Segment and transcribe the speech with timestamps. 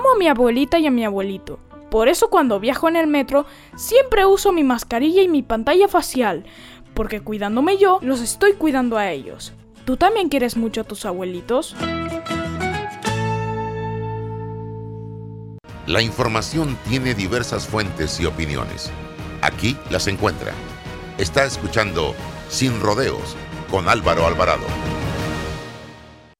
[0.00, 1.58] Amo a mi abuelita y a mi abuelito.
[1.90, 3.44] Por eso cuando viajo en el metro
[3.76, 6.46] siempre uso mi mascarilla y mi pantalla facial,
[6.94, 9.52] porque cuidándome yo, los estoy cuidando a ellos.
[9.84, 11.76] ¿Tú también quieres mucho a tus abuelitos?
[15.86, 18.90] La información tiene diversas fuentes y opiniones.
[19.42, 20.54] Aquí las encuentra.
[21.18, 22.14] Está escuchando
[22.48, 23.36] Sin Rodeos
[23.70, 24.64] con Álvaro Alvarado.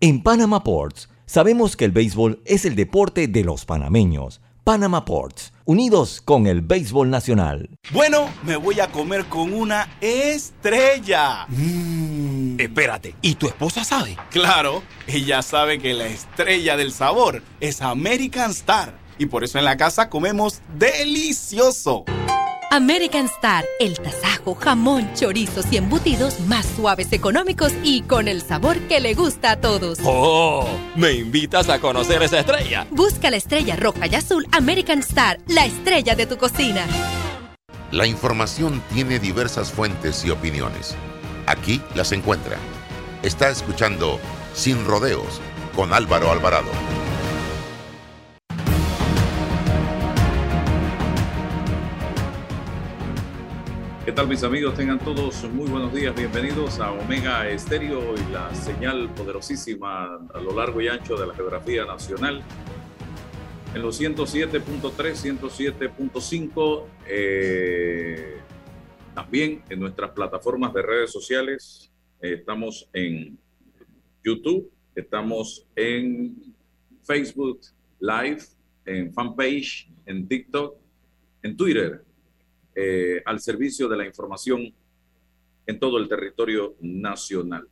[0.00, 4.40] En Panama Ports Sabemos que el béisbol es el deporte de los panameños.
[4.64, 7.70] Panama Ports, unidos con el béisbol nacional.
[7.92, 11.46] Bueno, me voy a comer con una estrella.
[11.46, 12.58] Mmm.
[12.58, 14.16] Espérate, ¿y tu esposa sabe?
[14.32, 18.98] Claro, ella sabe que la estrella del sabor es American Star.
[19.16, 22.06] Y por eso en la casa comemos delicioso.
[22.72, 28.78] American Star, el tasajo, jamón, chorizos y embutidos más suaves, económicos y con el sabor
[28.82, 29.98] que le gusta a todos.
[30.04, 30.68] ¡Oh!
[30.94, 32.86] ¿Me invitas a conocer esa estrella?
[32.92, 36.86] Busca la estrella roja y azul American Star, la estrella de tu cocina.
[37.90, 40.94] La información tiene diversas fuentes y opiniones.
[41.46, 42.56] Aquí las encuentra.
[43.24, 44.20] Está escuchando
[44.54, 45.40] Sin Rodeos
[45.74, 46.70] con Álvaro Alvarado.
[54.10, 54.74] ¿Qué tal mis amigos?
[54.74, 60.52] Tengan todos muy buenos días, bienvenidos a Omega Estéreo y la señal poderosísima a lo
[60.52, 62.42] largo y ancho de la geografía nacional.
[63.72, 68.38] En los 107.3, 107.5, eh,
[69.14, 73.38] también en nuestras plataformas de redes sociales, eh, estamos en
[74.24, 76.52] YouTube, estamos en
[77.04, 77.60] Facebook
[78.00, 78.40] Live,
[78.86, 80.74] en fanpage, en TikTok,
[81.44, 82.09] en Twitter
[82.82, 84.72] eh, al servicio de la información
[85.66, 87.68] en todo el territorio nacional.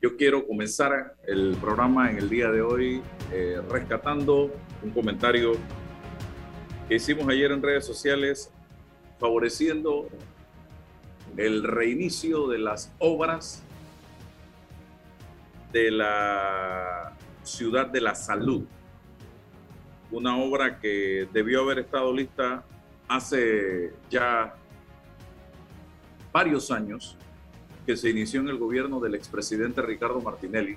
[0.00, 4.50] Yo quiero comenzar el programa en el día de hoy eh, rescatando
[4.82, 5.52] un comentario
[6.88, 8.50] que hicimos ayer en redes sociales
[9.18, 10.08] favoreciendo
[11.36, 13.62] el reinicio de las obras
[15.74, 18.64] de la ciudad de la salud.
[20.10, 22.64] Una obra que debió haber estado lista
[23.08, 24.54] hace ya
[26.32, 27.16] varios años
[27.86, 30.76] que se inició en el gobierno del expresidente Ricardo Martinelli,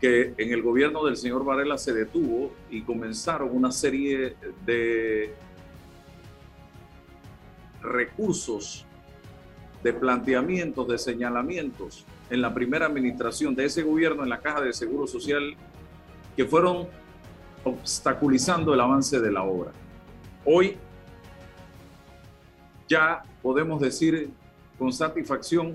[0.00, 4.34] que en el gobierno del señor Varela se detuvo y comenzaron una serie
[4.64, 5.34] de
[7.82, 8.86] recursos,
[9.82, 14.72] de planteamientos, de señalamientos en la primera administración de ese gobierno en la Caja de
[14.72, 15.54] Seguro Social
[16.36, 16.88] que fueron
[17.64, 19.72] obstaculizando el avance de la obra.
[20.44, 20.76] Hoy
[22.88, 24.30] ya podemos decir
[24.78, 25.74] con satisfacción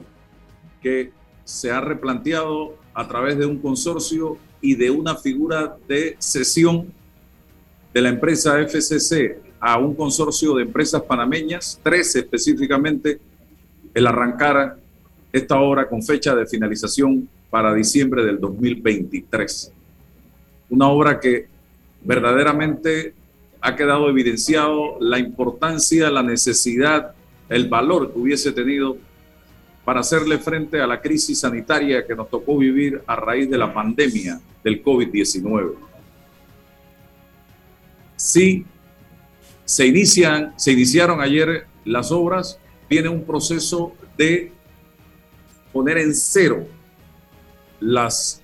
[0.82, 1.12] que
[1.44, 6.92] se ha replanteado a través de un consorcio y de una figura de cesión
[7.94, 13.20] de la empresa FCC a un consorcio de empresas panameñas, tres específicamente,
[13.94, 14.78] el arrancar
[15.32, 19.72] esta obra con fecha de finalización para diciembre del 2023.
[20.70, 21.48] Una obra que
[22.04, 23.14] verdaderamente
[23.62, 27.14] ha quedado evidenciado la importancia, la necesidad,
[27.50, 28.98] el valor que hubiese tenido
[29.86, 33.74] para hacerle frente a la crisis sanitaria que nos tocó vivir a raíz de la
[33.74, 35.76] pandemia del COVID-19.
[38.18, 38.66] Sí,
[39.64, 42.60] se, inician, se iniciaron ayer las obras,
[42.90, 44.52] viene un proceso de
[45.72, 46.68] poner en cero
[47.80, 48.42] las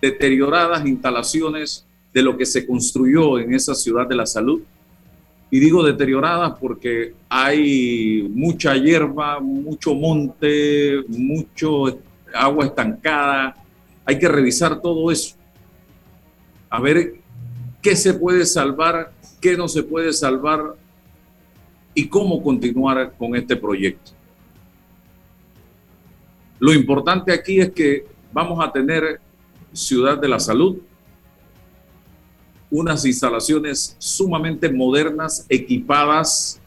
[0.00, 1.87] deterioradas instalaciones
[2.18, 4.60] de lo que se construyó en esa ciudad de la salud.
[5.52, 12.00] Y digo deterioradas porque hay mucha hierba, mucho monte, mucho
[12.34, 13.54] agua estancada.
[14.04, 15.36] Hay que revisar todo eso.
[16.68, 17.20] A ver
[17.80, 20.74] qué se puede salvar, qué no se puede salvar
[21.94, 24.10] y cómo continuar con este proyecto.
[26.58, 29.20] Lo importante aquí es que vamos a tener
[29.72, 30.78] Ciudad de la Salud,
[32.70, 36.60] unas instalaciones sumamente modernas, equipadas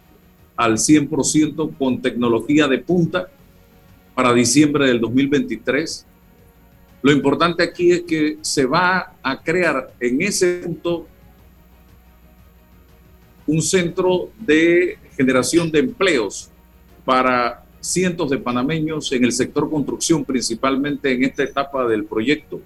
[0.55, 3.29] al 100% con tecnología de punta
[4.15, 6.05] para diciembre del 2023.
[7.01, 11.07] Lo importante aquí es que se va a crear en ese punto
[13.47, 16.49] un centro de generación de empleos
[17.03, 22.61] para cientos de panameños en el sector construcción, principalmente en esta etapa del proyecto.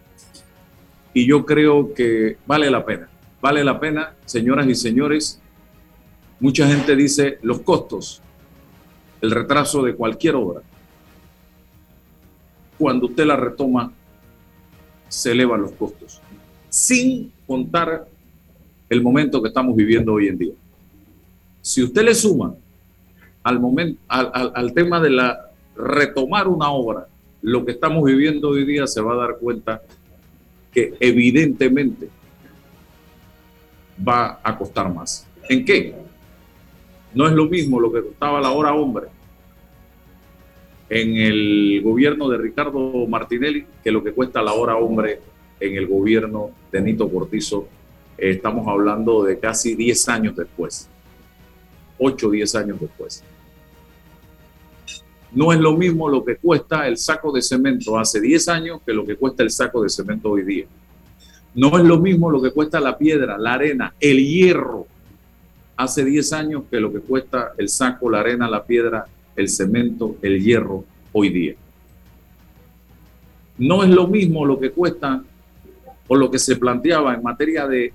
[1.14, 3.10] Y yo creo que vale la pena,
[3.46, 5.40] vale la pena, señoras y señores.
[6.40, 8.20] Mucha gente dice los costos,
[9.22, 10.64] el retraso de cualquier obra.
[12.80, 13.92] Cuando usted la retoma,
[15.08, 16.20] se elevan los costos,
[16.70, 18.08] sin contar
[18.90, 20.54] el momento que estamos viviendo hoy en día.
[21.62, 22.56] Si usted le suma
[23.44, 27.06] al, momento, al, tema de la retomar una obra,
[27.44, 29.84] lo que estamos viviendo hoy día se va a dar cuenta
[30.72, 32.10] que evidentemente
[33.98, 35.28] va a costar más.
[35.50, 35.96] ¿En qué?
[37.14, 39.08] No es lo mismo lo que costaba la hora hombre
[40.90, 45.20] en el gobierno de Ricardo Martinelli que lo que cuesta la hora hombre
[45.60, 47.68] en el gobierno de Nito Cortizo.
[48.18, 50.90] estamos hablando de casi 10 años después,
[51.98, 53.24] 8 o 10 años después.
[55.32, 58.94] No es lo mismo lo que cuesta el saco de cemento hace 10 años que
[58.94, 60.66] lo que cuesta el saco de cemento hoy día.
[61.56, 64.88] No es lo mismo lo que cuesta la piedra, la arena, el hierro
[65.78, 69.06] hace 10 años que lo que cuesta el saco, la arena, la piedra,
[69.36, 71.56] el cemento, el hierro hoy día.
[73.58, 75.24] No es lo mismo lo que cuesta
[76.08, 77.94] o lo que se planteaba en materia de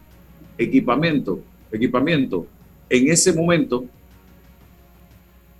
[0.56, 1.40] equipamiento,
[1.70, 2.46] equipamiento
[2.88, 3.84] en ese momento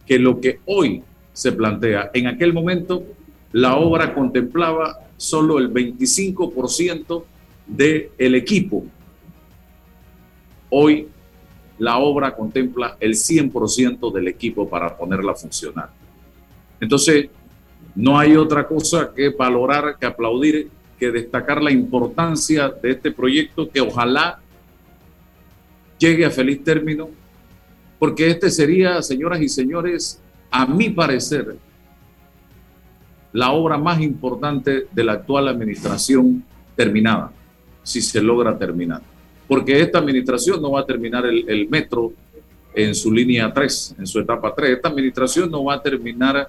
[0.06, 2.11] que lo que hoy se plantea.
[2.14, 3.05] En aquel momento,
[3.53, 7.25] la obra contemplaba solo el 25%
[7.76, 8.84] del el equipo.
[10.70, 11.08] Hoy,
[11.78, 15.90] la obra contempla el 100% del equipo para ponerla a funcionar.
[16.81, 17.28] Entonces,
[17.94, 23.69] no hay otra cosa que valorar, que aplaudir, que destacar la importancia de este proyecto
[23.69, 24.40] que ojalá
[25.99, 27.08] llegue a feliz término,
[27.99, 30.20] porque este sería, señoras y señores,
[30.50, 31.56] a mi parecer,
[33.32, 36.44] la obra más importante de la actual administración
[36.75, 37.32] terminada,
[37.91, 39.03] si se logra terminar.
[39.49, 42.13] Porque esta administración no va a terminar el, metro
[42.73, 44.77] en su línea 3, en su etapa 3.
[44.77, 46.49] Esta administración no va a terminar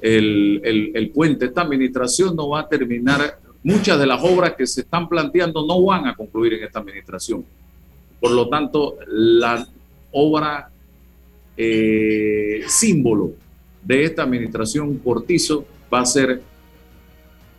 [0.00, 1.46] el, el, puente.
[1.46, 3.38] Esta administración no va a terminar.
[3.62, 7.44] Muchas de las obras que se están planteando no van a concluir en esta administración.
[8.18, 9.66] Por lo tanto, la
[10.12, 10.70] obra
[11.58, 13.32] eh, símbolo
[13.82, 16.40] de esta administración Cortizo va a ser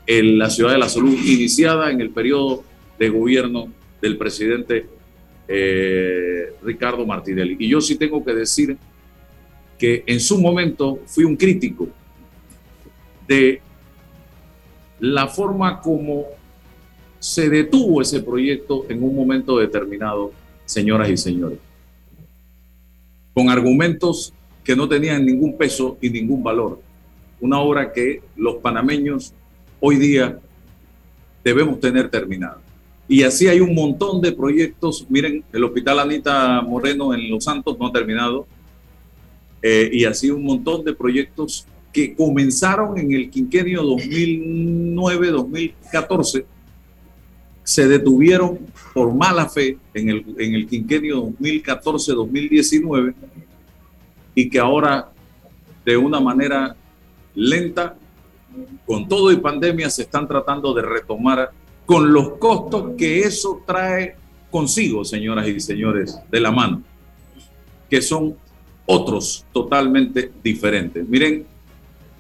[0.08, 2.64] en la ciudad de la salud iniciada en el periodo
[3.02, 3.68] de gobierno
[4.00, 4.86] del presidente
[5.48, 7.58] eh, Ricardo Martinelli.
[7.60, 8.78] Y yo sí tengo que decir
[9.80, 11.88] que en su momento fui un crítico
[13.28, 13.60] de
[15.00, 16.28] la forma como
[17.18, 20.32] se detuvo ese proyecto en un momento determinado,
[20.66, 21.58] señoras y señores
[23.34, 24.34] con argumentos
[24.64, 26.80] que no tenían ningún peso y ningún valor.
[27.40, 29.34] Una obra que los panameños
[29.80, 30.38] hoy día
[31.44, 32.61] debemos tener terminada.
[33.12, 35.06] Y así hay un montón de proyectos.
[35.10, 38.48] Miren, el Hospital Anita Moreno en Los Santos no ha terminado.
[39.62, 46.46] Eh, y así un montón de proyectos que comenzaron en el quinquenio 2009-2014
[47.64, 48.60] se detuvieron
[48.94, 53.14] por mala fe en el, en el quinquenio 2014-2019
[54.36, 55.12] y que ahora
[55.84, 56.78] de una manera
[57.36, 57.98] lenta,
[58.86, 61.52] con todo y pandemia, se están tratando de retomar
[61.92, 64.16] con los costos que eso trae
[64.50, 66.82] consigo, señoras y señores, de la mano,
[67.90, 68.38] que son
[68.86, 71.06] otros totalmente diferentes.
[71.06, 71.46] Miren,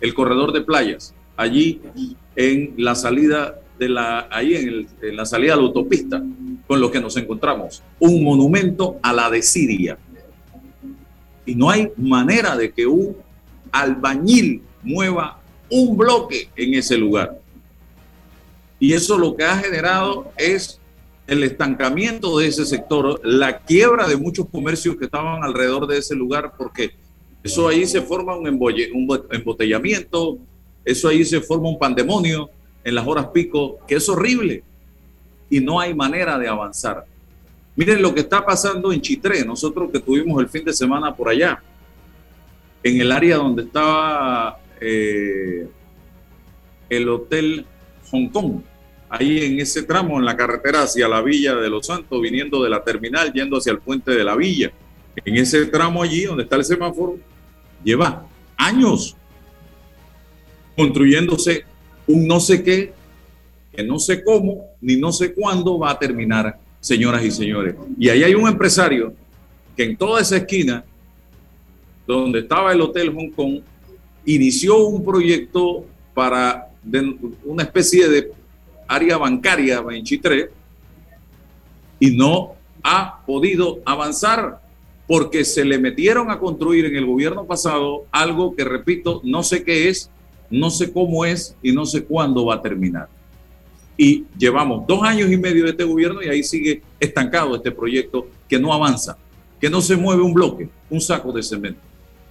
[0.01, 1.79] el corredor de playas, allí
[2.35, 6.21] en la salida de la, ahí en, la salida de la autopista
[6.67, 7.81] con lo que nos encontramos.
[7.97, 9.97] Un monumento a la desidia.
[11.45, 13.15] Y no hay manera de que un
[13.71, 17.40] albañil mueva un bloque en ese lugar.
[18.81, 20.81] Y eso lo que ha generado es
[21.27, 26.15] el estancamiento de ese sector, la quiebra de muchos comercios que estaban alrededor de ese
[26.15, 26.91] lugar, porque
[27.43, 30.39] eso ahí se forma un, un embotellamiento,
[30.83, 32.50] eso ahí se forma un pandemonio,
[32.83, 34.63] en las horas pico, que es horrible
[35.47, 37.05] y no hay manera de avanzar.
[37.75, 41.29] Miren lo que está pasando en Chitré, nosotros que tuvimos el fin de semana por
[41.29, 41.61] allá.
[42.83, 45.67] en el área donde estaba eh,
[46.89, 47.63] el Hotel
[48.09, 48.61] Hong Kong,
[49.12, 52.70] ahí en ese tramo, en la carretera hacia la Villa de Los Santos, viniendo de
[52.70, 54.72] la terminal, yendo hacia el puente de la Villa.
[55.25, 57.20] En ese tramo allí, donde está el semáforo,
[57.84, 58.25] lleva
[58.56, 59.18] años
[60.77, 61.65] construyéndose
[62.08, 62.94] un no sé qué,
[63.75, 67.75] que no sé cómo, ni no sé cuándo va a terminar, señoras y señores.
[68.00, 69.13] Y ahí hay un empresario
[69.75, 70.86] que en toda esa esquina,
[72.08, 73.60] donde estaba el Hotel Hong Kong,
[74.25, 76.70] inició un proyecto para
[77.44, 78.32] una especie de
[78.91, 80.50] área bancaria en Chitré
[81.98, 84.60] y no ha podido avanzar
[85.07, 89.63] porque se le metieron a construir en el gobierno pasado algo que, repito, no sé
[89.63, 90.10] qué es,
[90.50, 93.07] no sé cómo es y no sé cuándo va a terminar.
[93.95, 98.27] Y llevamos dos años y medio de este gobierno y ahí sigue estancado este proyecto
[98.50, 99.17] que no avanza,
[99.60, 101.79] que no se mueve un bloque, un saco de cemento.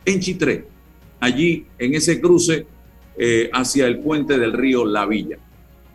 [0.04, 0.66] En Chitré,
[1.20, 2.66] allí en ese cruce
[3.16, 5.38] eh, hacia el puente del río La Villa.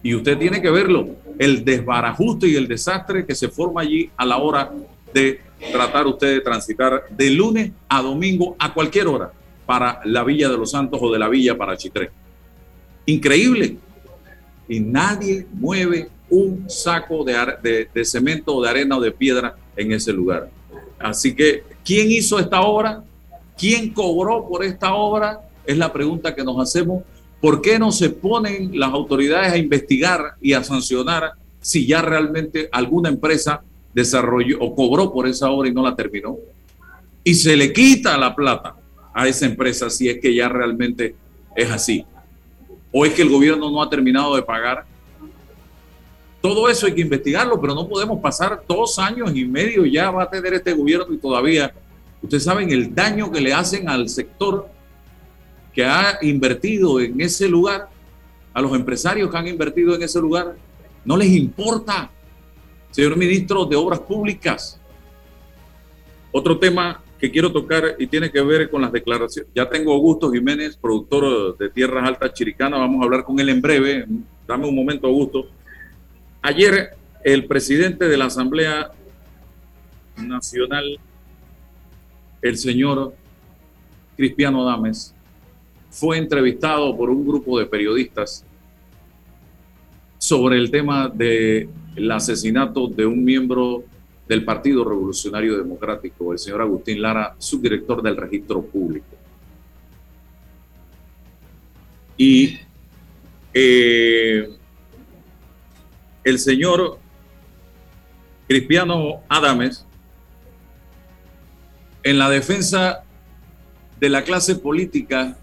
[0.06, 4.24] Y usted tiene que verlo, el desbarajuste y el desastre que se forma allí a
[4.24, 4.72] la hora
[5.12, 9.32] de tratar usted de transitar de lunes a domingo a cualquier hora
[9.66, 12.12] para la Villa de los Santos o de la Villa para Chitré.
[13.08, 13.80] Increíble.
[14.70, 19.92] Y nadie mueve un saco de, de, cemento o de arena o de piedra en
[19.92, 20.52] ese lugar.
[21.00, 23.04] Así que, ¿quién hizo esta obra?
[23.58, 25.50] ¿Quién cobró por esta obra?
[25.66, 27.02] Es la pregunta que nos hacemos.
[27.42, 32.70] ¿Por qué no se ponen las autoridades a investigar y a sancionar si ya realmente
[32.72, 33.62] alguna empresa
[33.94, 36.38] desarrolló o cobró por esa obra y no la terminó?
[37.24, 38.76] Y se le quita la plata
[39.14, 41.16] a esa empresa si es que ya realmente
[41.56, 42.06] es así.
[42.92, 44.86] O es que el gobierno no ha terminado de pagar.
[46.42, 50.24] Todo eso hay que investigarlo, pero no podemos pasar dos años y medio ya va
[50.24, 51.74] a tener este gobierno y todavía,
[52.22, 54.70] ustedes saben el daño que le hacen al sector
[55.76, 57.90] que ha invertido en ese lugar,
[58.54, 60.56] a los empresarios que han invertido en ese lugar,
[61.04, 62.10] no les importa,
[62.90, 64.80] señor ministro de Obras Públicas.
[66.32, 69.52] Otro tema que quiero tocar y tiene que ver con las declaraciones.
[69.54, 73.62] Ya tengo Augusto Jiménez, productor de Tierras Altas Chiricana, vamos a hablar con él en
[73.62, 74.06] breve.
[74.48, 75.48] Dame un momento, Augusto.
[76.42, 76.92] Ayer
[77.24, 78.92] el presidente de la Asamblea
[80.16, 81.00] Nacional,
[82.42, 83.14] el señor
[84.16, 85.15] Cristiano Dames,
[85.96, 88.44] fue entrevistado por un grupo de periodistas
[90.18, 91.70] sobre el tema del
[92.12, 93.86] asesinato de un miembro
[94.28, 99.16] del Partido Revolucionario Democrático, el señor Agustín Lara, subdirector del registro público.
[102.18, 102.60] Y
[103.54, 104.50] eh,
[106.26, 107.00] el señor
[108.50, 109.86] Cristiano Adames,
[112.04, 113.06] en la defensa
[113.98, 115.38] de la clase política,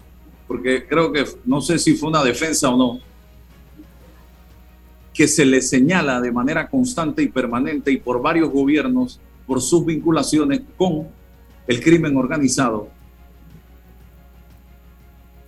[0.53, 2.99] porque creo que no sé si fue una defensa o no,
[5.11, 9.83] que se le señala de manera constante y permanente y por varios gobiernos por sus
[9.83, 11.07] vinculaciones con
[11.65, 12.87] el crimen organizado,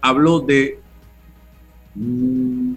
[0.01, 0.79] habló de
[1.93, 2.74] mm,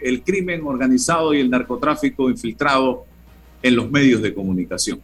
[0.00, 3.06] el crimen organizado y el narcotráfico infiltrado
[3.62, 5.00] en los medios de comunicación.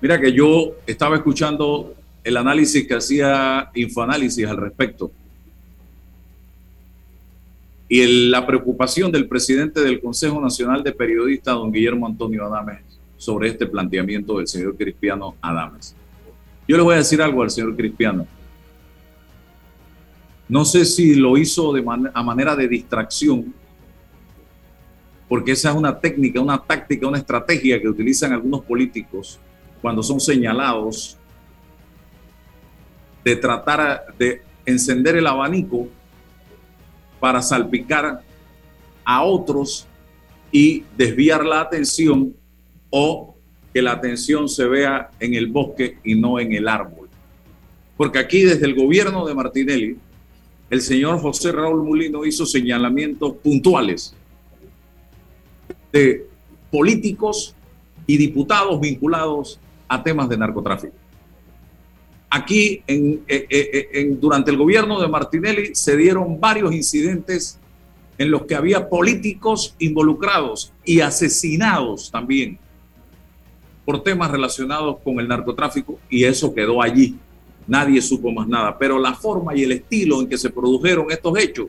[0.00, 5.10] Mira que yo estaba escuchando el análisis que hacía Infoanálisis al respecto
[7.92, 12.80] y la preocupación del presidente del Consejo Nacional de Periodistas, don Guillermo Antonio Adames,
[13.18, 15.94] sobre este planteamiento del señor Cristiano Adames.
[16.66, 18.26] Yo le voy a decir algo al señor Cristiano.
[20.48, 23.52] No sé si lo hizo de a manera de distracción,
[25.28, 29.38] porque esa es una técnica, una táctica, una estrategia que utilizan algunos políticos
[29.82, 31.18] cuando son señalados
[33.24, 35.88] de tratar de encender el abanico
[37.20, 38.22] para salpicar
[39.04, 39.86] a otros
[40.50, 42.34] y desviar la atención
[42.90, 43.36] o
[43.72, 47.08] que la atención se vea en el bosque y no en el árbol.
[47.96, 49.96] Porque aquí desde el gobierno de Martinelli,
[50.68, 54.14] el señor José Raúl Mulino hizo señalamientos puntuales
[55.92, 56.26] de
[56.70, 57.54] políticos
[58.06, 61.01] y diputados vinculados a temas de narcotráfico.
[62.34, 67.60] Aquí, eh, eh, eh, en, durante el gobierno de Martinelli, se dieron varios incidentes
[68.16, 72.58] en los que había políticos involucrados y asesinados también
[73.84, 77.18] por temas relacionados con el narcotráfico y eso quedó allí.
[77.66, 81.38] Nadie supo más nada, pero la forma y el estilo en que se produjeron estos
[81.38, 81.66] hechos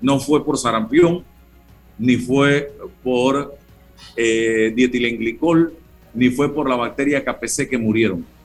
[0.00, 1.24] no fue por sarampión,
[1.98, 2.72] ni fue
[3.04, 3.54] por
[4.16, 5.74] eh, dietilenglicol,
[6.14, 8.37] ni fue por la bacteria KPC que murieron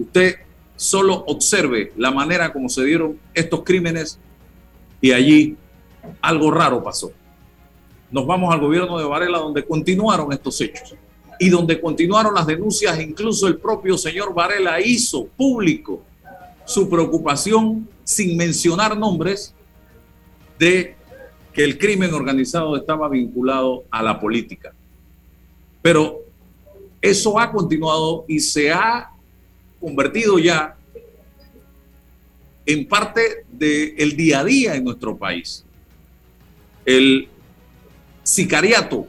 [0.00, 0.36] Usted
[0.76, 4.18] solo observe la manera como se dieron estos crímenes
[5.00, 5.56] y allí
[6.22, 7.12] algo raro pasó.
[8.10, 10.94] Nos vamos al gobierno de Varela donde continuaron estos hechos
[11.38, 16.02] y donde continuaron las denuncias, incluso el propio señor Varela hizo público
[16.64, 19.54] su preocupación sin mencionar nombres
[20.58, 20.96] de
[21.52, 24.72] que el crimen organizado estaba vinculado a la política.
[25.82, 26.20] Pero
[27.02, 29.09] eso ha continuado y se ha
[29.80, 30.76] convertido ya
[32.66, 35.64] en parte del día a día en nuestro país.
[36.84, 37.28] El
[38.22, 39.08] sicariato.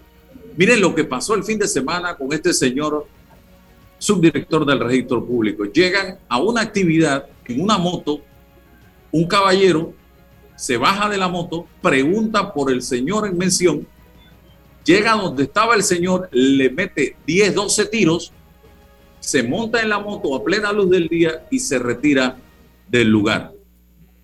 [0.57, 3.07] Miren lo que pasó el fin de semana con este señor
[3.97, 5.65] subdirector del registro público.
[5.65, 8.21] Llegan a una actividad en una moto,
[9.11, 9.93] un caballero
[10.55, 13.87] se baja de la moto, pregunta por el señor en mención,
[14.83, 18.31] llega donde estaba el señor, le mete 10, 12 tiros,
[19.21, 22.37] se monta en la moto a plena luz del día y se retira
[22.89, 23.53] del lugar.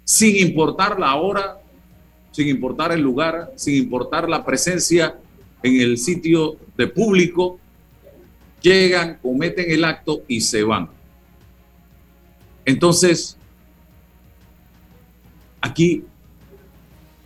[0.04, 1.62] Sin importar la hora,
[2.32, 5.16] sin importar el lugar, sin importar la presencia
[5.62, 7.60] en el sitio de público,
[8.62, 10.90] llegan, cometen el acto y se van.
[12.66, 13.38] Entonces,
[15.62, 16.04] aquí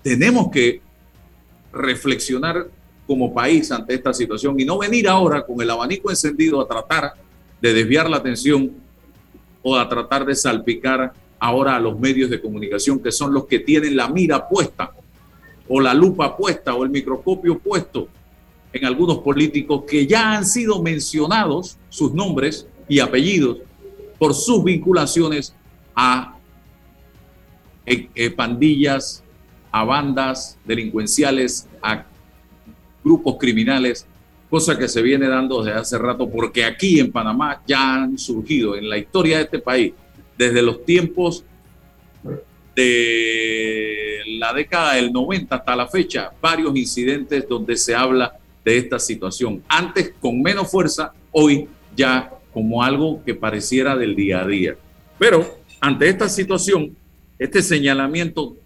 [0.03, 0.81] tenemos que
[1.71, 2.67] reflexionar
[3.07, 7.13] como país ante esta situación y no venir ahora con el abanico encendido a tratar
[7.61, 8.71] de desviar la atención
[9.61, 13.59] o a tratar de salpicar ahora a los medios de comunicación que son los que
[13.59, 14.91] tienen la mira puesta
[15.67, 18.07] o la lupa puesta o el microscopio puesto
[18.73, 23.57] en algunos políticos que ya han sido mencionados sus nombres y apellidos
[24.17, 25.55] por sus vinculaciones
[25.95, 26.37] a
[27.85, 29.23] eh, eh, pandillas,
[29.71, 32.05] a bandas delincuenciales, a
[33.03, 34.05] grupos criminales,
[34.51, 38.75] cosa que se viene dando desde hace rato, porque aquí en Panamá ya han surgido
[38.75, 39.93] en la historia de este país,
[40.37, 41.45] desde los tiempos
[42.75, 48.99] de la década del 90 hasta la fecha, varios incidentes donde se habla de esta
[48.99, 49.63] situación.
[49.69, 54.75] Antes con menos fuerza, hoy ya como algo que pareciera del día a día.
[55.17, 56.93] Pero ante esta situación,
[57.39, 58.57] este señalamiento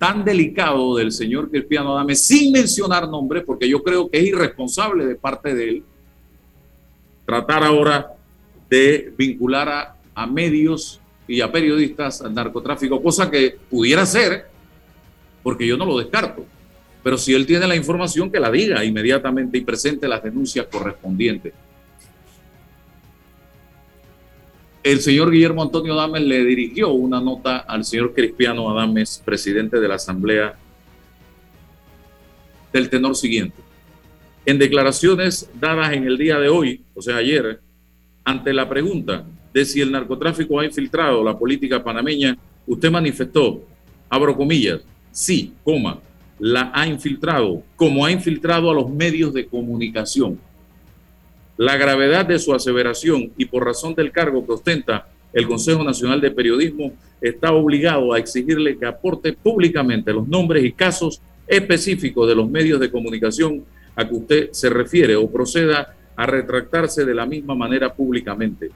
[0.00, 5.04] tan delicado del señor Cristiano Adame, sin mencionar nombre, porque yo creo que es irresponsable
[5.04, 5.82] de parte de él,
[7.26, 8.14] tratar ahora
[8.70, 14.46] de vincular a, a medios y a periodistas al narcotráfico, cosa que pudiera ser,
[15.42, 16.46] porque yo no lo descarto.
[17.02, 21.52] Pero si él tiene la información, que la diga inmediatamente y presente las denuncias correspondientes.
[24.82, 29.86] El señor Guillermo Antonio Adames le dirigió una nota al señor Cristiano Adames, presidente de
[29.86, 30.54] la Asamblea,
[32.72, 33.56] del tenor siguiente.
[34.46, 37.60] En declaraciones dadas en el día de hoy, o sea, ayer,
[38.24, 43.62] ante la pregunta de si el narcotráfico ha infiltrado la política panameña, usted manifestó,
[44.08, 44.80] abro comillas,
[45.12, 46.00] sí, coma,
[46.38, 50.40] la ha infiltrado, como ha infiltrado a los medios de comunicación.
[51.60, 56.18] La gravedad de su aseveración y por razón del cargo que ostenta el Consejo Nacional
[56.18, 62.34] de Periodismo está obligado a exigirle que aporte públicamente los nombres y casos específicos de
[62.34, 63.62] los medios de comunicación
[63.94, 68.70] a que usted se refiere o proceda a retractarse de la misma manera públicamente.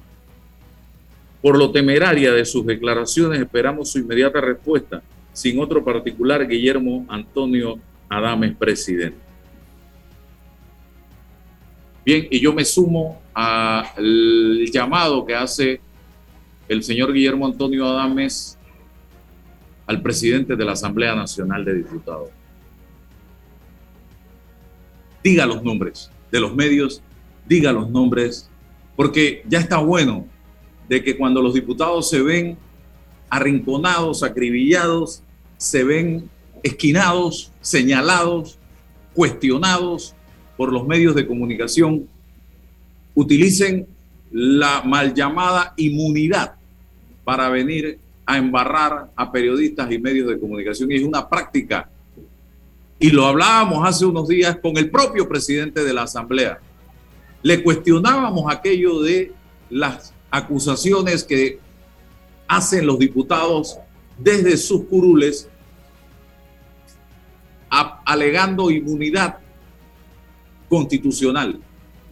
[1.41, 7.79] Por lo temeraria de sus declaraciones esperamos su inmediata respuesta sin otro particular, Guillermo Antonio
[8.11, 9.24] Adames, presidente.
[12.05, 15.81] Bien, y yo me sumo al llamado que hace
[16.69, 18.59] el señor Guillermo Antonio Adames
[19.87, 22.29] al presidente de la Asamblea Nacional de Diputados.
[25.23, 27.03] Diga los nombres de los medios,
[27.47, 28.51] diga los nombres,
[28.97, 30.27] porque ya está bueno
[30.89, 32.59] de que cuando los diputados se ven
[33.31, 35.23] arrinconados, acribillados,
[35.57, 36.29] se ven
[36.63, 38.59] esquinados, señalados,
[39.15, 40.15] cuestionados
[40.57, 42.09] por los medios de comunicación,
[43.15, 43.87] utilicen
[44.31, 46.55] la mal llamada inmunidad
[47.25, 50.91] para venir a embarrar a periodistas y medios de comunicación.
[50.91, 51.89] Y es una práctica.
[52.99, 56.59] Y lo hablábamos hace unos días con el propio presidente de la Asamblea.
[57.43, 59.33] Le cuestionábamos aquello de
[59.71, 61.59] las acusaciones que
[62.49, 63.79] hacen los diputados
[64.19, 65.49] desde sus curules
[68.05, 69.39] alegando inmunidad
[70.75, 71.61] constitucional.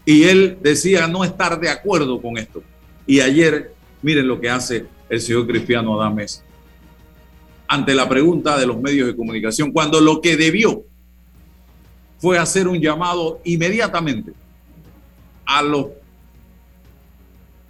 [0.05, 2.63] Y él decía no estar de acuerdo con esto.
[3.07, 6.45] Y ayer, miren lo que hace el señor Cristiano Adames
[7.67, 10.85] ante la pregunta de los medios de comunicación, cuando lo que debió
[12.19, 14.33] fue hacer un llamado inmediatamente
[15.45, 15.87] a, los,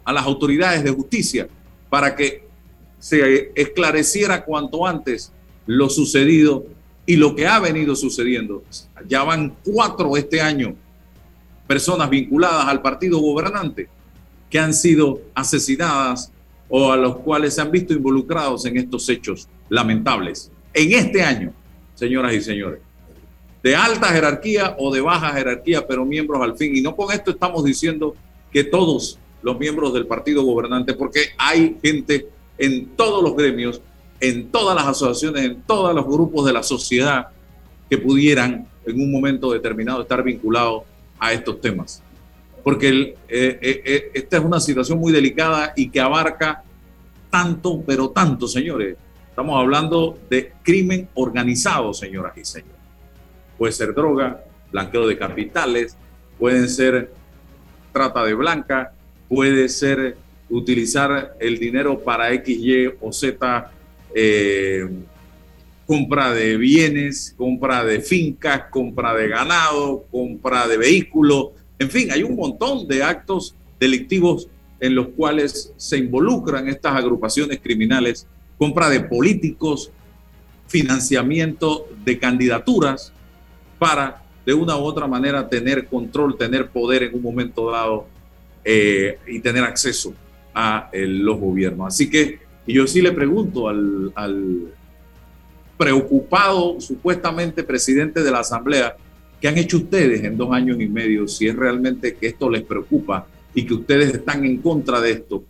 [0.03, 1.47] a las autoridades de justicia
[1.89, 2.45] para que
[2.99, 5.31] se esclareciera cuanto antes
[5.65, 6.65] lo sucedido
[7.05, 8.63] y lo que ha venido sucediendo.
[9.07, 10.75] Ya van cuatro este año
[11.73, 13.89] personas vinculadas al partido gobernante
[14.47, 16.31] que han sido asesinadas
[16.69, 20.51] o a los cuales se han visto involucrados en estos hechos lamentables.
[20.71, 21.51] En este año,
[21.95, 22.79] señoras y señores,
[23.63, 26.77] de alta jerarquía o de baja jerarquía, pero miembros al fin.
[26.77, 28.13] Y no con esto estamos diciendo
[28.51, 32.27] que todos los miembros del partido gobernante, porque hay gente
[32.59, 33.81] en todos los gremios,
[34.19, 37.29] en todas las asociaciones, en todos los grupos de la sociedad
[37.89, 40.83] que pudieran en un momento determinado estar vinculados
[41.23, 42.03] a estos temas.
[42.63, 46.63] Porque eh, eh, eh, esta es una situación muy delicada y que abarca
[47.29, 48.97] tanto, pero tanto, señores.
[49.29, 52.75] Estamos hablando de crimen organizado, señoras y señores.
[53.57, 55.95] Puede ser droga, blanqueo de capitales,
[56.37, 57.13] pueden ser
[57.93, 58.91] trata de blanca,
[59.29, 60.17] puede ser
[60.49, 63.71] utilizar el dinero para X, Y o Z
[65.93, 72.23] compra de bienes, compra de fincas, compra de ganado, compra de vehículos, en fin, hay
[72.23, 78.25] un montón de actos delictivos en los cuales se involucran estas agrupaciones criminales,
[78.57, 79.91] compra de políticos,
[80.65, 83.13] financiamiento de candidaturas
[83.77, 88.07] para de una u otra manera tener control, tener poder en un momento dado
[88.65, 90.15] eh, y tener acceso
[90.55, 91.89] a los gobiernos.
[91.89, 94.11] Así que yo sí le pregunto al
[95.77, 98.95] preocupado supuestamente presidente de la Asamblea,
[99.41, 102.63] ¿qué han hecho ustedes en dos años y medio si es realmente que esto les
[102.63, 105.43] preocupa y que ustedes están en contra de esto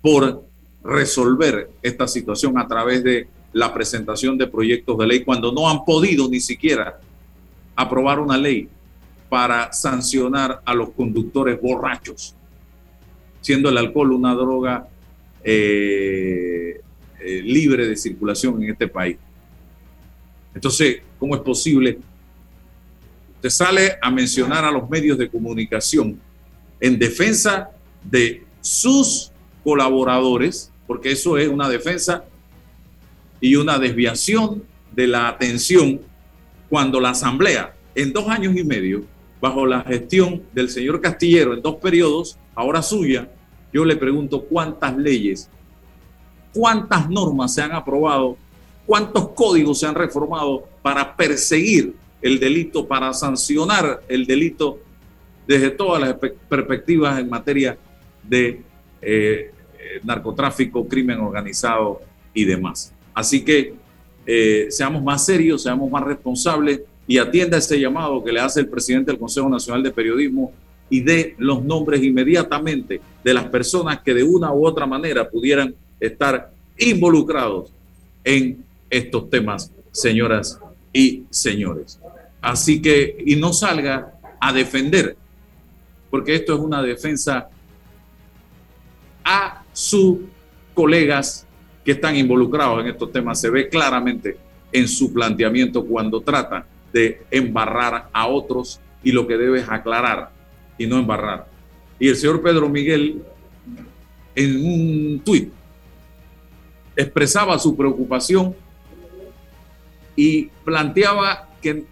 [0.00, 0.44] por
[0.82, 5.84] resolver esta situación a través de la presentación de proyectos de ley cuando no han
[5.84, 7.00] podido ni siquiera
[7.74, 8.68] aprobar una ley
[9.28, 12.34] para sancionar a los conductores borrachos,
[13.40, 14.88] siendo el alcohol una droga
[15.42, 16.80] eh,
[17.20, 19.16] eh, libre de circulación en este país.
[20.56, 21.98] Entonces, ¿cómo es posible?
[23.34, 26.18] Usted sale a mencionar a los medios de comunicación
[26.80, 27.68] en defensa
[28.02, 32.24] de sus colaboradores, porque eso es una defensa
[33.38, 36.00] y una desviación de la atención
[36.70, 39.04] cuando la Asamblea, en dos años y medio,
[39.42, 43.30] bajo la gestión del señor Castillero, en dos periodos, ahora suya,
[43.74, 45.50] yo le pregunto cuántas leyes,
[46.54, 48.38] cuántas normas se han aprobado
[48.86, 54.78] ¿Cuántos códigos se han reformado para perseguir el delito, para sancionar el delito
[55.46, 56.14] desde todas las
[56.48, 57.76] perspectivas en materia
[58.22, 58.62] de
[59.02, 59.50] eh,
[60.04, 62.00] narcotráfico, crimen organizado
[62.32, 62.92] y demás?
[63.12, 63.74] Así que
[64.24, 68.68] eh, seamos más serios, seamos más responsables y atienda ese llamado que le hace el
[68.68, 70.52] presidente del Consejo Nacional de Periodismo
[70.90, 75.74] y dé los nombres inmediatamente de las personas que de una u otra manera pudieran
[75.98, 77.72] estar involucrados
[78.22, 80.60] en estos temas, señoras
[80.92, 82.00] y señores.
[82.40, 85.16] Así que, y no salga a defender,
[86.10, 87.48] porque esto es una defensa
[89.24, 90.18] a sus
[90.74, 91.46] colegas
[91.84, 93.40] que están involucrados en estos temas.
[93.40, 94.36] Se ve claramente
[94.72, 100.30] en su planteamiento cuando trata de embarrar a otros y lo que debe es aclarar
[100.78, 101.48] y no embarrar.
[101.98, 103.22] Y el señor Pedro Miguel,
[104.34, 105.50] en un tuit,
[106.94, 108.54] expresaba su preocupación
[110.16, 111.84] y planteaba que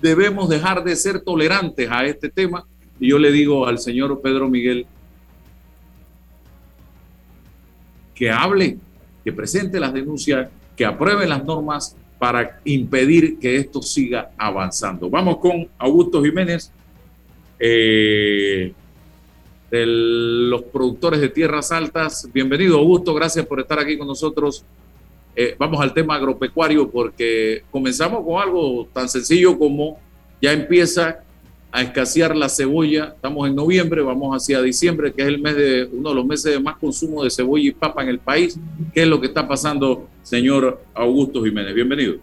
[0.00, 2.64] debemos dejar de ser tolerantes a este tema.
[3.00, 4.86] Y yo le digo al señor Pedro Miguel
[8.14, 8.78] que hable,
[9.24, 15.10] que presente las denuncias, que apruebe las normas para impedir que esto siga avanzando.
[15.10, 16.70] Vamos con Augusto Jiménez,
[17.58, 18.72] eh,
[19.70, 22.28] de los productores de Tierras Altas.
[22.32, 24.64] Bienvenido, Augusto, gracias por estar aquí con nosotros
[25.36, 29.98] eh, vamos al tema agropecuario porque comenzamos con algo tan sencillo como
[30.40, 31.24] ya empieza
[31.72, 33.14] a escasear la cebolla.
[33.16, 36.52] Estamos en noviembre, vamos hacia diciembre, que es el mes de uno de los meses
[36.52, 38.56] de más consumo de cebolla y papa en el país.
[38.92, 41.74] ¿Qué es lo que está pasando, señor Augusto Jiménez?
[41.74, 42.14] Bienvenido.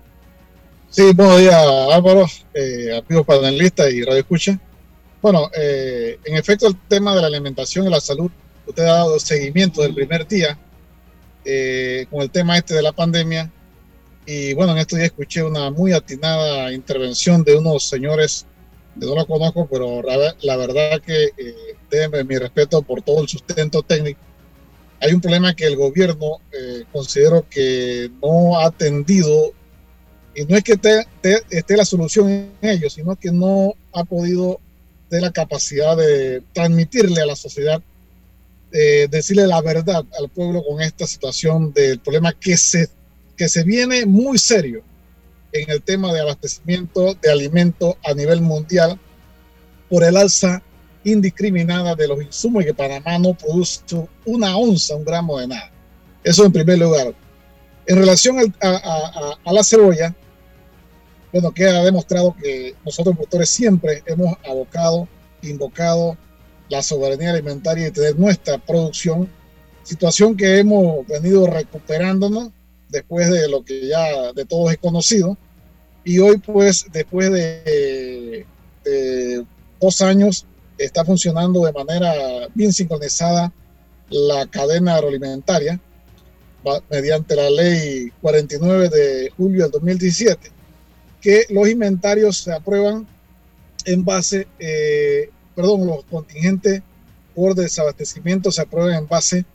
[0.90, 1.56] Sí, buenos días,
[1.92, 4.60] Álvaro, eh, amigos panelistas y radio escucha.
[5.22, 8.32] Bueno, eh, en efecto, el tema de la alimentación y la salud,
[8.66, 10.58] usted ha dado seguimiento del primer día
[11.46, 13.52] eh, con el tema este de la pandemia.
[14.26, 18.46] Y bueno, en estos días escuché una muy atinada intervención de unos señores,
[19.00, 23.82] que no lo conozco, pero la, verdad que eh, mi respeto por todo el sustento
[23.82, 24.20] técnico.
[25.00, 29.54] Hay un problema que el gobierno eh, considero que no ha atendido,
[30.36, 34.60] y no es que esté la solución en ello, sino que no ha podido
[35.10, 37.82] tener la capacidad de transmitirle a la sociedad
[38.74, 42.90] eh, decirle la verdad al pueblo con esta situación del problema que se,
[43.36, 44.84] que se viene muy serio
[45.52, 48.98] en el tema de abastecimiento de alimentos a nivel mundial
[49.90, 50.64] por el alza
[51.04, 53.82] indiscriminada de los insumos y que Panamá no produce
[54.26, 55.72] una onza, un gramo de nada.
[56.24, 57.14] Eso en primer lugar.
[57.88, 60.16] En relación a, la cebolla,
[61.34, 65.08] bueno, que ha demostrado que nosotros productores siempre hemos abocado,
[65.42, 66.16] invocado
[66.72, 69.30] la soberanía alimentaria y tener nuestra producción,
[69.84, 72.52] situación que hemos venido recuperándonos
[72.88, 75.38] después de lo que ya de todos es conocido.
[76.06, 78.46] Y hoy, pues, después de,
[78.86, 79.46] de
[79.82, 80.46] dos años,
[80.78, 82.14] está funcionando de manera
[82.54, 83.52] bien sincronizada
[84.10, 85.78] la cadena agroalimentaria
[86.90, 90.52] mediante la ley 49 de julio del 2017,
[91.20, 93.06] que los inventarios se aprueban
[93.84, 96.82] en base, eh, perdón, los contingentes
[97.36, 99.46] por desabastecimiento se aprueban en base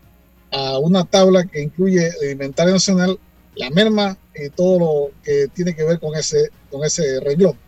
[0.50, 3.18] a una tabla que incluye el inventario nacional,
[3.54, 7.58] la merma y todo lo que tiene que ver con ese, con ese renglón.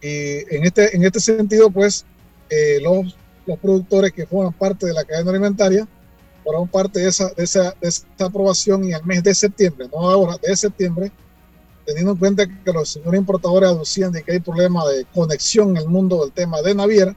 [0.00, 2.04] Y en este, en este sentido, pues,
[2.50, 5.86] eh, los, los productores que forman parte de la cadena alimentaria
[6.44, 10.10] forman parte de esa, de esa, de esa aprobación y el mes de septiembre, no
[10.10, 11.12] ahora, de septiembre,
[11.86, 15.78] teniendo en cuenta que los señores importadores aducían de que hay problema de conexión en
[15.78, 17.16] el mundo del tema de naviera,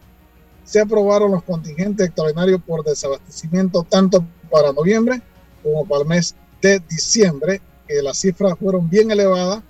[0.65, 5.21] se aprobaron los contingentes extraordinarios por desabastecimiento tanto para noviembre
[5.63, 9.63] como para el mes de diciembre, que las cifras fueron bien elevadas,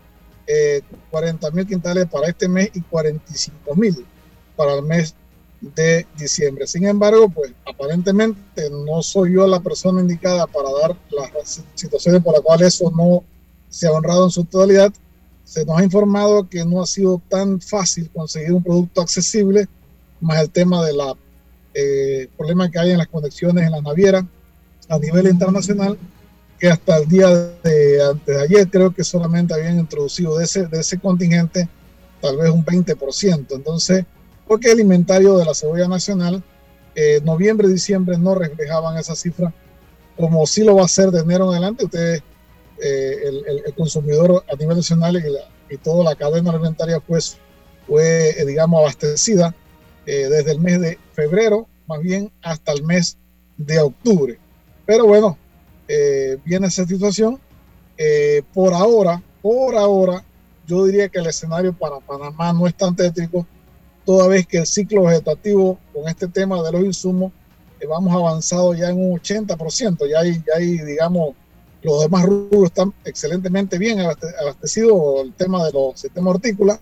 [0.47, 0.81] eh,
[1.11, 4.05] 40 mil quintales para este mes y 45 mil
[4.55, 5.15] para el mes
[5.59, 6.67] de diciembre.
[6.67, 12.33] Sin embargo, pues aparentemente no soy yo la persona indicada para dar las situaciones por
[12.33, 13.23] las cuales eso no
[13.69, 14.93] se ha honrado en su totalidad.
[15.43, 19.67] Se nos ha informado que no ha sido tan fácil conseguir un producto accesible,
[20.25, 21.15] más el tema de la
[21.73, 24.25] eh, problema que hay en las conexiones en la naviera
[24.89, 25.97] a nivel internacional,
[26.59, 30.67] que hasta el día de antes de ayer creo que solamente habían introducido de ese,
[30.67, 31.67] de ese contingente
[32.21, 33.47] tal vez un 20%.
[33.51, 34.05] Entonces,
[34.47, 36.43] porque el inventario de la cebolla nacional,
[36.95, 39.53] eh, noviembre y diciembre no reflejaban esa cifra,
[40.17, 41.85] como sí lo va a hacer de enero en adelante.
[41.85, 42.23] Ustedes,
[42.81, 43.17] eh,
[43.65, 45.17] el, consumidor a nivel nacional
[45.69, 47.37] y, toda la cadena alimentaria, pues
[47.85, 49.53] fue, eh, digamos, abastecida
[50.05, 53.17] desde el mes de febrero, más bien hasta el mes
[53.57, 54.39] de octubre.
[54.85, 55.37] Pero bueno,
[56.45, 57.39] viene esa situación.
[58.53, 60.23] por ahora, por ahora,
[60.67, 63.45] yo diría que el escenario para Panamá no es tan tétrico
[64.05, 67.31] toda vez que el ciclo vegetativo con este tema de los insumos
[67.79, 71.35] eh, vamos avanzado ya en un 80%, ya hay, ya hay, digamos,
[71.81, 76.79] los demás rubros están excelentemente bien abastecidos, el tema de los sistemas hortícolas,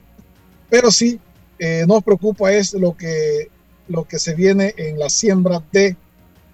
[0.70, 1.20] pero sí
[1.64, 3.50] eh, nos preocupa es lo que,
[3.88, 5.96] lo que se viene en la siembra de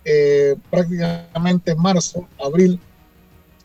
[0.06, 2.80] eh, prácticamente marzo, abril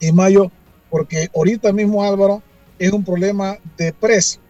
[0.01, 0.51] y mayo,
[0.91, 2.43] porque ahorita mismo Álvaro
[2.79, 4.41] es un problema de precio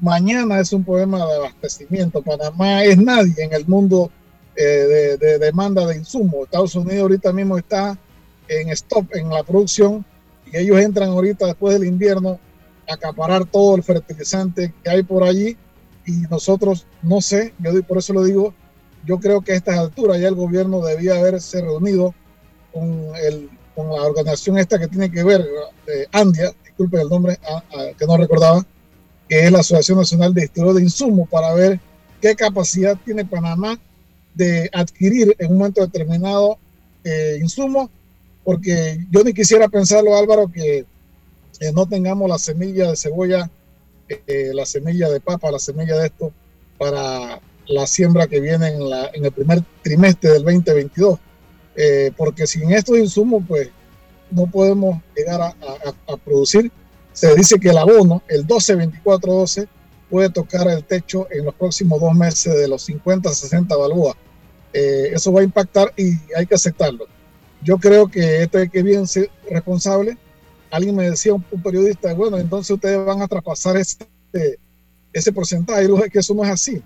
[0.00, 2.22] mañana es un problema de abastecimiento.
[2.22, 4.10] Panamá es nadie en el mundo
[4.56, 6.44] eh, de, demanda de insumos.
[6.44, 7.98] Estados Unidos ahorita mismo está
[8.48, 10.04] en stop en la producción
[10.50, 12.40] y ellos entran ahorita después del invierno
[12.88, 15.56] a acaparar todo el fertilizante que hay por allí
[16.10, 18.52] y nosotros no sé, yo por eso lo digo,
[19.06, 22.14] yo creo que a estas alturas ya el gobierno debía haberse reunido
[22.72, 25.46] con, el, con la organización esta que tiene que ver,
[25.86, 27.38] eh, Andia, disculpe el nombre
[27.96, 28.66] que no recordaba,
[29.28, 31.78] que es la Asociación Nacional de Estudios de Insumos, para ver
[32.20, 33.78] qué capacidad tiene Panamá
[34.34, 36.58] de adquirir en un momento determinado
[37.04, 37.88] eh, insumos,
[38.44, 40.84] porque yo ni quisiera pensarlo, Álvaro, que
[41.60, 43.50] eh, no tengamos la semilla de cebolla,
[44.26, 46.32] eh, la semilla de papa, la semilla de esto,
[46.78, 51.18] para la siembra que viene en, la, en el primer trimestre del 2022.
[51.76, 53.70] Eh, porque sin estos insumos, pues
[54.30, 55.54] no podemos llegar a,
[56.06, 56.70] a producir
[57.12, 59.68] se dice que el abono, el 12-24-12,
[60.08, 64.14] puede tocar el techo en los próximos dos meses de los 50 60 balúas.
[64.72, 67.06] Eh, eso va a impactar y hay que aceptarlo.
[67.62, 70.16] Yo creo que este hay que bien ser responsable.
[70.70, 73.98] Alguien me decía, un, periodista, bueno, entonces ustedes van a traspasar ese,
[75.12, 75.84] ese porcentaje.
[75.84, 76.82] Y lo que eso no es así,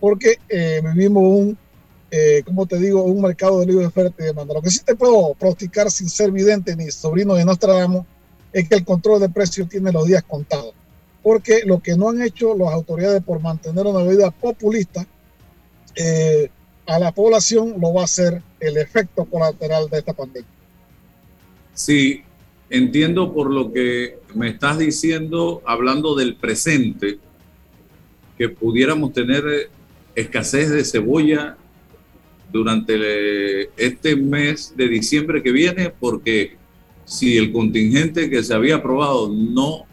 [0.00, 1.58] porque eh, vivimos un,
[2.10, 4.54] eh, como te digo, un mercado de libre oferta y demanda.
[4.54, 8.04] Lo que sí te puedo pronosticar sin ser vidente ni sobrino de Nostradamus
[8.52, 10.74] es que el control de precios tiene los días contados.
[11.22, 15.06] Porque lo que no han hecho las autoridades por mantener una medida populista
[15.94, 16.50] eh,
[16.86, 20.50] a la población lo va a hacer el efecto colateral de esta pandemia.
[21.74, 22.22] Sí,
[22.72, 27.18] entiendo por lo que me estás diciendo, hablando del presente,
[28.38, 29.70] que pudiéramos tener
[30.14, 31.58] escasez de cebolla
[32.50, 36.56] durante este mes de diciembre que viene, porque
[37.04, 39.84] si el contingente que se había aprobado no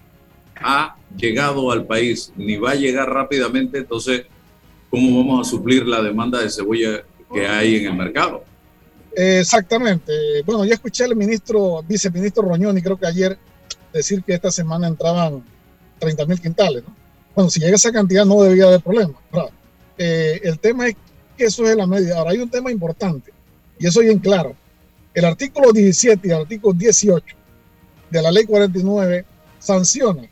[0.55, 4.23] ha llegado al país ni va a llegar rápidamente, entonces,
[4.89, 8.45] ¿cómo vamos a suplir la demanda de cebolla que hay en el mercado?
[9.15, 10.13] Exactamente.
[10.45, 13.37] Bueno, ya escuché al ministro, viceministro Roñoni, creo que ayer,
[13.93, 15.43] decir que esta semana entraban
[15.99, 16.83] 30 mil quintales.
[16.87, 16.95] ¿no?
[17.35, 19.13] Bueno, si llega esa cantidad no debería haber problema.
[19.97, 20.95] Eh, el tema es
[21.37, 22.17] que eso es la medida.
[22.17, 23.31] Ahora hay un tema importante,
[23.77, 24.55] y eso bien claro.
[25.13, 27.35] El artículo 17 y el artículo 18
[28.09, 29.25] de la ley 49
[29.59, 30.23] sanciona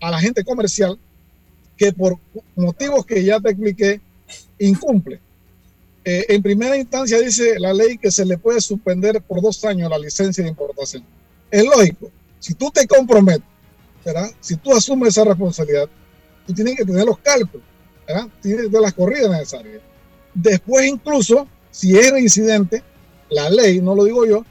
[0.00, 0.98] a la gente comercial
[1.76, 2.18] que por
[2.56, 4.00] motivos que ya te expliqué
[4.58, 5.20] incumple.
[6.10, 9.90] Eh, en primera instancia dice la ley que se le puede suspender por dos años
[9.90, 11.04] la licencia de importación.
[11.50, 13.46] Es lógico, si tú te comprometes,
[14.06, 14.30] ¿verdad?
[14.40, 15.86] si tú asumes esa responsabilidad,
[16.46, 17.66] tú tienes que tener los cálculos,
[18.06, 18.26] ¿verdad?
[18.40, 19.82] tienes tener las corridas necesarias.
[20.32, 22.82] Después incluso, si es incidente,
[23.28, 24.46] la ley, no lo digo yo,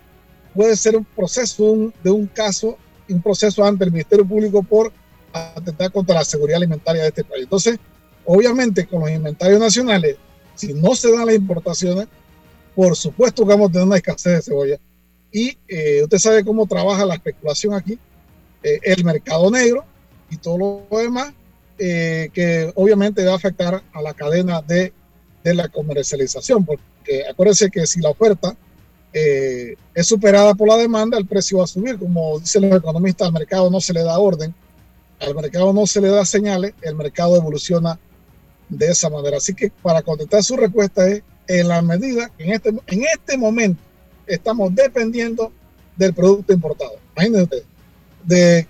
[0.53, 2.77] puede ser un proceso de un caso,
[3.09, 4.91] un proceso ante el Ministerio Público por
[5.33, 7.45] atentar contra la seguridad alimentaria de este país.
[7.45, 7.79] Entonces,
[8.25, 10.17] obviamente, con los inventarios nacionales,
[10.57, 12.07] si no se dan las importaciones,
[12.75, 14.77] por supuesto que vamos a tener una escasez de cebolla.
[15.31, 17.97] Y eh, usted sabe cómo trabaja la especulación aquí,
[18.63, 19.85] eh, el mercado negro
[20.29, 21.33] y todo lo demás,
[21.79, 24.93] eh, que obviamente va a afectar a la cadena de,
[25.43, 28.55] de la comercialización, porque acuérdense que si la oferta
[29.13, 31.97] es superada por la demanda, el precio va a subir.
[31.97, 34.53] Como dicen los economistas, al mercado no se le da orden
[35.19, 37.99] al mercado no se le da señales, el mercado evoluciona
[38.69, 39.37] de esa manera.
[39.37, 43.37] Así que para contestar su respuesta es, en la medida que en este, en este
[43.37, 43.81] momento
[44.25, 45.51] estamos dependiendo
[45.95, 46.97] del producto importado.
[47.15, 47.63] Imagínense
[48.23, 48.67] de,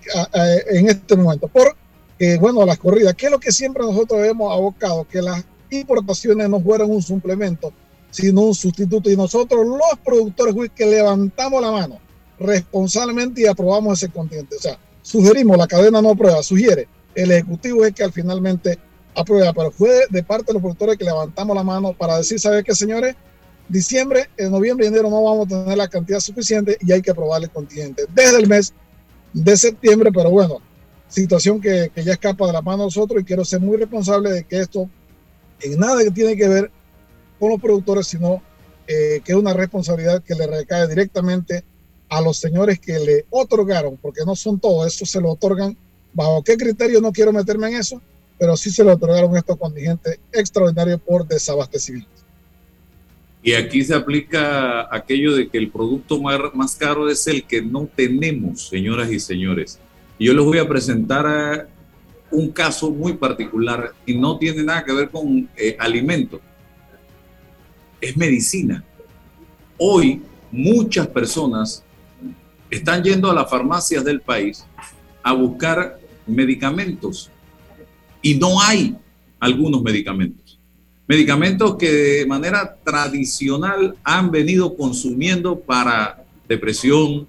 [0.70, 1.48] en este momento.
[1.48, 6.48] Porque, bueno, las corridas, que es lo que siempre nosotros hemos abocado, que las importaciones
[6.48, 7.72] no fueran un suplemento,
[8.10, 9.10] sino un sustituto.
[9.10, 11.98] Y nosotros, los productores, que levantamos la mano
[12.38, 14.56] responsablemente y aprobamos ese continente.
[14.56, 18.78] O sea, sugerimos, la cadena no aprueba, sugiere, el Ejecutivo es que al finalmente
[19.20, 22.62] aprueba, pero fue de parte de los productores que levantamos la mano para decir, ¿sabe
[22.62, 23.16] qué, señores?
[23.68, 27.10] Diciembre, en noviembre y enero no vamos a tener la cantidad suficiente y hay que
[27.10, 28.04] aprobar el continente.
[28.14, 28.72] Desde el mes
[29.32, 30.60] de septiembre, pero bueno,
[31.08, 34.30] situación que, que ya escapa de la mano de nosotros y quiero ser muy responsable
[34.30, 34.88] de que esto
[35.60, 36.70] en nada que tiene que ver
[37.38, 38.42] con los productores, sino
[38.86, 41.64] eh, que es una responsabilidad que le recae directamente
[42.08, 45.76] a los señores que le otorgaron, porque no son todos, eso se lo otorgan,
[46.14, 48.00] bajo qué criterio no quiero meterme en eso,
[48.38, 52.18] pero sí se le otorgaron estos contingentes extraordinarios por desabastecimiento.
[53.42, 57.86] Y aquí se aplica aquello de que el producto más, caro es el que no
[57.86, 59.78] tenemos, señoras y señores.
[60.18, 61.68] Y yo les voy a presentar
[62.30, 66.40] un caso muy particular y no tiene nada que ver con eh, alimento.
[68.00, 68.84] Es medicina.
[69.78, 71.82] Hoy muchas personas
[72.70, 74.64] están yendo a las farmacias del país
[75.22, 77.30] a buscar medicamentos
[78.22, 78.96] y no hay
[79.40, 80.58] algunos medicamentos.
[81.06, 87.26] Medicamentos que de manera tradicional han venido consumiendo para depresión,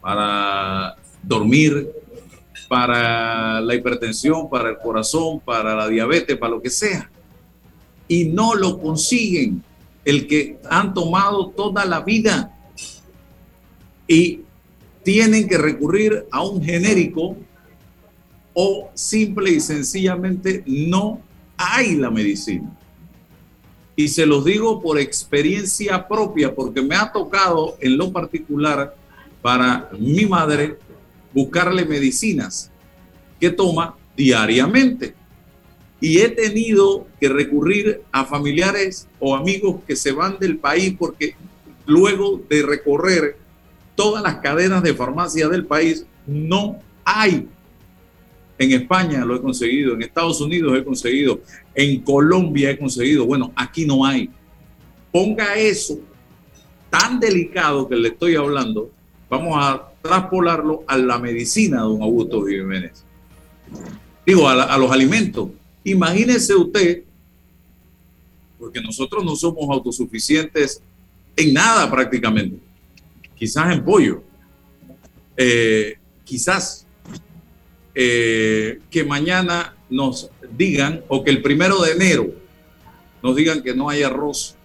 [0.00, 1.90] para dormir,
[2.68, 7.10] para la hipertensión, para el corazón, para la diabetes, para lo que sea.
[8.06, 9.64] Y no lo consiguen.
[10.04, 12.54] El que han tomado toda la vida
[14.06, 14.40] y
[15.02, 17.36] tienen que recurrir a un genérico
[18.54, 21.20] o simple y sencillamente no
[21.56, 22.70] hay la medicina.
[23.96, 28.96] Y se los digo por experiencia propia, porque me ha tocado en lo particular
[29.42, 30.78] para mi madre
[31.32, 32.70] buscarle medicinas
[33.38, 35.14] que toma diariamente.
[36.00, 41.34] Y he tenido que recurrir a familiares o amigos que se van del país porque
[41.86, 43.36] luego de recorrer
[43.94, 47.48] todas las cadenas de farmacia del país no hay.
[48.56, 51.40] En España lo he conseguido, en Estados Unidos he conseguido,
[51.74, 53.26] en Colombia he conseguido.
[53.26, 54.30] Bueno, aquí no hay.
[55.10, 55.98] Ponga eso
[56.90, 58.90] tan delicado que le estoy hablando,
[59.28, 63.04] vamos a traspolarlo a la medicina, don Augusto Jiménez.
[64.24, 65.48] Digo, a, los alimentos.
[65.82, 67.02] Imagínese usted,
[68.58, 70.80] porque nosotros no somos autosuficientes
[71.36, 72.58] en nada prácticamente
[73.34, 74.22] quizás en pollo,
[75.36, 76.83] eh, quizás
[77.94, 82.30] eh, que mañana nos digan o que el primero de enero
[83.22, 84.56] nos digan que no hay arroz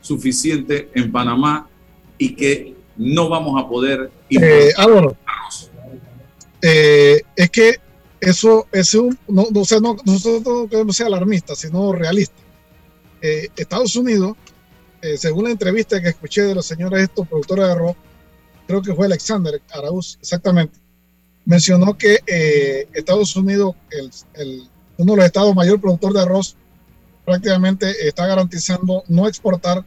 [0.00, 1.68] suficiente en Panamá
[2.16, 5.16] y que no vamos a poder eh, arroz.
[6.62, 7.76] Eh, es que
[8.20, 12.42] eso es un, no, no, no nosotros no queremos ser alarmistas, sino realistas.
[13.20, 14.36] Estados Unidos
[15.00, 17.96] eh, según la entrevista que escuché de los señores estos productores de arroz,
[18.66, 20.78] creo que fue Alexander Arauz, exactamente,
[21.48, 23.74] mencionó que eh, Estados Unidos,
[24.34, 24.68] el,
[24.98, 26.56] uno de los estados mayor productor de arroz,
[27.24, 29.82] prácticamente está garantizando no exportar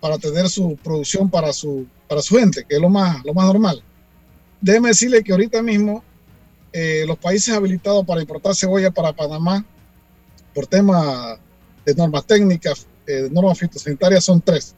[0.00, 3.44] para tener su producción para su, para su gente, que es lo más, lo más
[3.44, 3.82] normal.
[4.62, 6.02] Déjeme decirle que ahorita mismo
[6.72, 9.66] eh, los países habilitados para importar cebolla para Panamá
[10.54, 11.38] por tema
[11.84, 14.74] de normas técnicas, eh, de normas fitosanitarias son tres.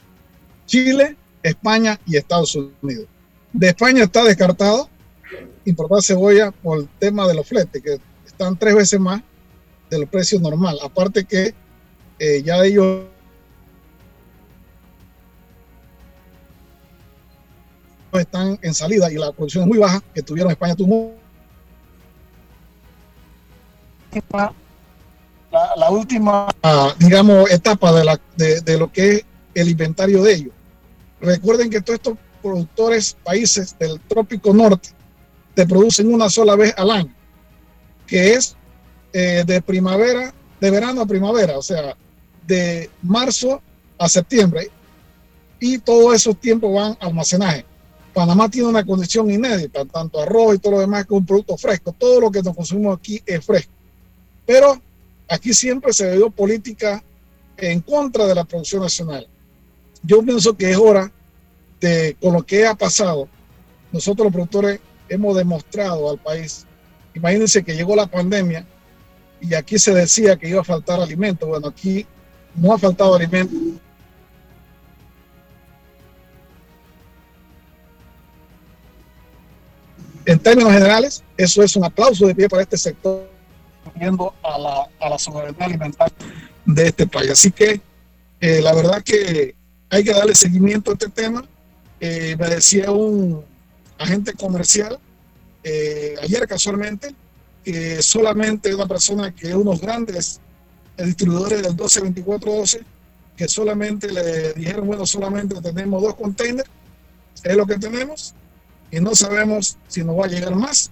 [0.67, 3.07] Chile, España y Estados Unidos.
[3.53, 4.91] De España está descartado
[5.65, 9.23] importar cebolla por el tema de los fletes, que están tres veces más
[9.91, 10.79] del precio normal.
[10.83, 11.55] Aparte que
[12.19, 13.05] eh, ya ellos
[18.13, 21.15] están en salida y la producción es muy baja que tuvieron España tuvo
[25.77, 26.49] la, última
[26.99, 30.53] digamos etapa de, la, de, lo que es el inventario de ellos
[31.21, 34.91] recuerden que todos estos productores países del trópico norte
[35.61, 37.15] te producen una sola vez al año
[38.07, 38.57] que es
[39.13, 41.95] eh, de primavera de verano a primavera o sea
[42.47, 43.61] de marzo
[43.99, 44.71] a septiembre
[45.59, 47.67] y todos esos tiempos van a almacenaje.
[48.15, 51.95] Panamá tiene una condición inédita, tanto arroz y todo lo demás que un producto fresco.
[51.97, 53.73] Todo lo que nos consumimos aquí es fresco.
[54.47, 54.81] Pero
[55.29, 57.05] aquí siempre se dio política
[57.59, 59.29] en contra de la producción nacional.
[60.03, 61.13] Yo pienso que es hora
[61.79, 63.29] de, con lo que ha pasado,
[63.93, 64.81] nosotros los productores
[65.11, 66.65] hemos demostrado al país.
[67.15, 68.65] Imagínense que llegó la pandemia
[69.41, 71.47] y aquí se decía que iba a faltar alimento.
[71.47, 72.07] Bueno, aquí
[72.55, 73.55] no ha faltado alimento.
[80.25, 83.29] En términos generales, eso es un aplauso de pie para este sector,
[83.97, 86.15] viendo a la, a la soberanía alimentaria
[86.65, 87.31] de este país.
[87.31, 87.81] Así que
[88.41, 89.57] eh, la verdad que
[89.89, 91.45] hay que darle seguimiento a este tema.
[91.99, 93.45] Eh, me decía un
[94.01, 94.99] agente comercial
[95.63, 97.15] eh, ayer casualmente
[97.65, 100.41] que solamente una persona que unos grandes
[100.97, 102.85] distribuidores del 122412
[103.41, 106.69] que solamente le dijeron, bueno, solamente tenemos dos containers,
[107.43, 108.35] es lo que tenemos,
[108.91, 110.91] y no sabemos si nos va a llegar más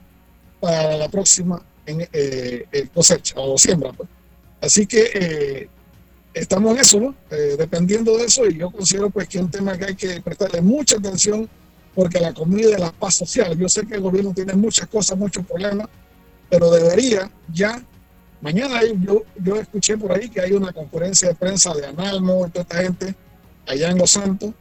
[0.59, 2.09] para la próxima en, eh,
[2.73, 3.93] eh, cosecha o siembra.
[3.93, 4.09] Pues.
[4.63, 5.69] Así que eh,
[6.33, 7.15] estamos en eso,
[7.59, 10.63] dependiendo de eso, y yo considero pues que es un tema que hay que prestarle
[10.63, 11.51] mucha atención
[11.99, 13.59] porque la comida es la paz social.
[13.59, 15.89] Yo sé que el gobierno tiene muchas cosas, muchos problemas,
[16.49, 17.83] pero debería ya
[18.41, 22.51] Mañana yo, yo escuché por ahí que hay una conferencia de prensa de Analmo y
[22.51, 23.17] toda esta gente
[23.67, 24.55] allá en Los Santos,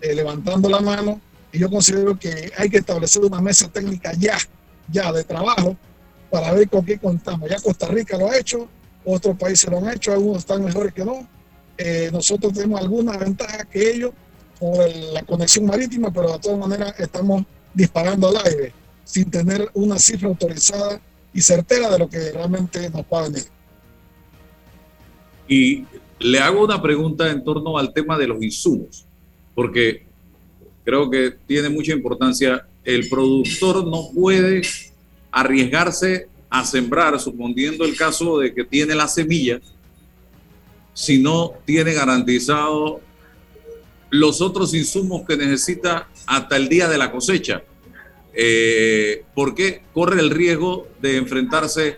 [0.00, 1.20] eh, levantando la mano,
[1.52, 4.38] y yo considero que hay que establecer una mesa técnica ya,
[4.90, 5.76] ya de trabajo,
[6.30, 7.50] para ver con qué contamos.
[7.50, 8.66] Ya Costa Rica lo ha hecho,
[9.04, 11.28] otros países lo han hecho, algunos están mejores que no.
[11.76, 14.12] Eh, nosotros tenemos alguna ventaja que ellos
[14.58, 14.78] por
[15.12, 18.72] la conexión marítima, pero de todas maneras estamos disparando al aire
[19.04, 21.00] sin tener una cifra autorizada
[21.32, 23.44] y certera de lo que realmente nos va a venir.
[25.48, 25.84] Y
[26.18, 29.06] le hago una pregunta en torno al tema de los insumos,
[29.54, 30.06] porque
[30.84, 32.66] creo que tiene mucha importancia.
[32.84, 34.62] El productor no puede
[35.30, 39.60] arriesgarse a sembrar, suponiendo el caso de que tiene la semilla,
[40.92, 43.00] si no tiene garantizado
[44.10, 47.62] los otros insumos que necesita hasta el día de la cosecha
[48.40, 51.96] eh, porque corre el riesgo de enfrentarse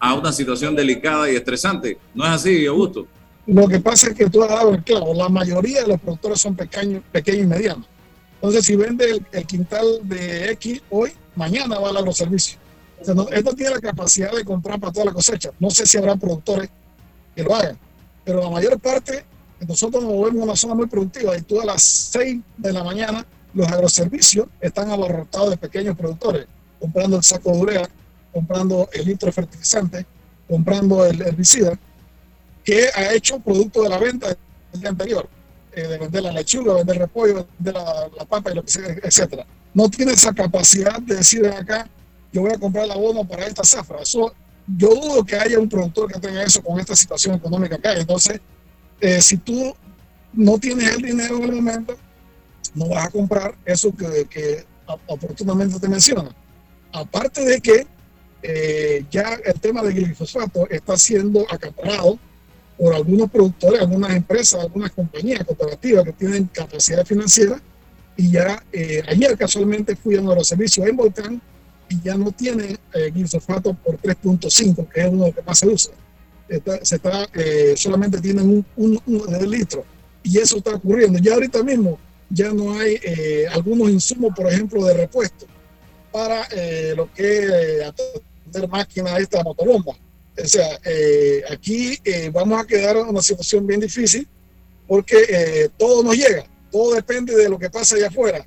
[0.00, 1.98] a una situación delicada y estresante.
[2.14, 3.06] ¿No es así, Augusto?
[3.46, 6.40] Lo que pasa es que tú has dado el clavo, la mayoría de los productores
[6.40, 7.86] son pequeños, pequeños y medianos.
[8.34, 12.58] Entonces, si vende el, quintal de X hoy, mañana va a dar los servicios.
[12.98, 15.50] esto tiene la capacidad de comprar para toda la cosecha.
[15.60, 16.70] No sé si habrá productores
[17.36, 17.78] que lo hagan,
[18.24, 19.24] pero la mayor parte,
[19.66, 22.82] nosotros nos movemos en una zona muy productiva y tú a las 6 de la
[22.82, 26.46] mañana los agroservicios están abarrotados de pequeños productores,
[26.78, 27.90] comprando el saco de urea,
[28.32, 30.06] comprando el litro de fertilizante,
[30.48, 31.78] comprando el herbicida,
[32.64, 34.28] que ha hecho producto de la venta
[34.72, 35.28] del día anterior,
[35.72, 38.96] eh, de vender la lechuga, vender el repollo, vender la, papa y lo que sea,
[39.02, 39.46] etcétera.
[39.74, 41.88] No tiene esa capacidad de decir acá,
[42.32, 44.00] yo voy a comprar el abono para esta zafra.
[44.00, 44.32] Eso,
[44.76, 47.94] yo dudo que haya un productor que tenga eso con esta situación económica acá.
[47.94, 48.40] Entonces,
[49.00, 49.74] eh, si tú
[50.32, 51.96] no tienes el dinero en el momento,
[52.74, 54.64] no vas a comprar eso que, que
[55.06, 56.34] oportunamente te menciona.
[56.92, 57.86] Aparte de que
[58.42, 62.18] eh, ya el tema del glifosato está siendo acaparado
[62.78, 67.60] por algunos productores, algunas empresas, algunas compañías cooperativas que tienen capacidad financiera.
[68.16, 71.42] Y ya eh, ayer casualmente fui a los servicios en Volcán
[71.88, 75.58] y ya no tiene eh, glifosato por 3.5, que es uno de los que más
[75.58, 75.94] se usa.
[76.82, 77.28] Se está,
[77.76, 79.00] solamente tienen un,
[79.48, 79.84] litro
[80.22, 81.18] y eso está ocurriendo.
[81.18, 81.98] Ya ahorita mismo
[82.28, 85.46] ya no hay eh, algunos insumos, por ejemplo, de repuesto
[86.12, 89.94] para eh, lo que es atender máquinas esta motobomba.
[90.42, 90.78] O sea,
[91.50, 91.98] aquí
[92.32, 94.26] vamos a quedar en una situación bien difícil
[94.86, 98.46] porque todo nos llega, todo depende de lo que pasa allá afuera.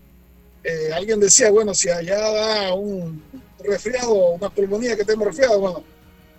[0.95, 3.21] alguien decía, bueno, si allá da un
[3.63, 5.83] resfriado, una pulmonía que tenemos resfriado, bueno,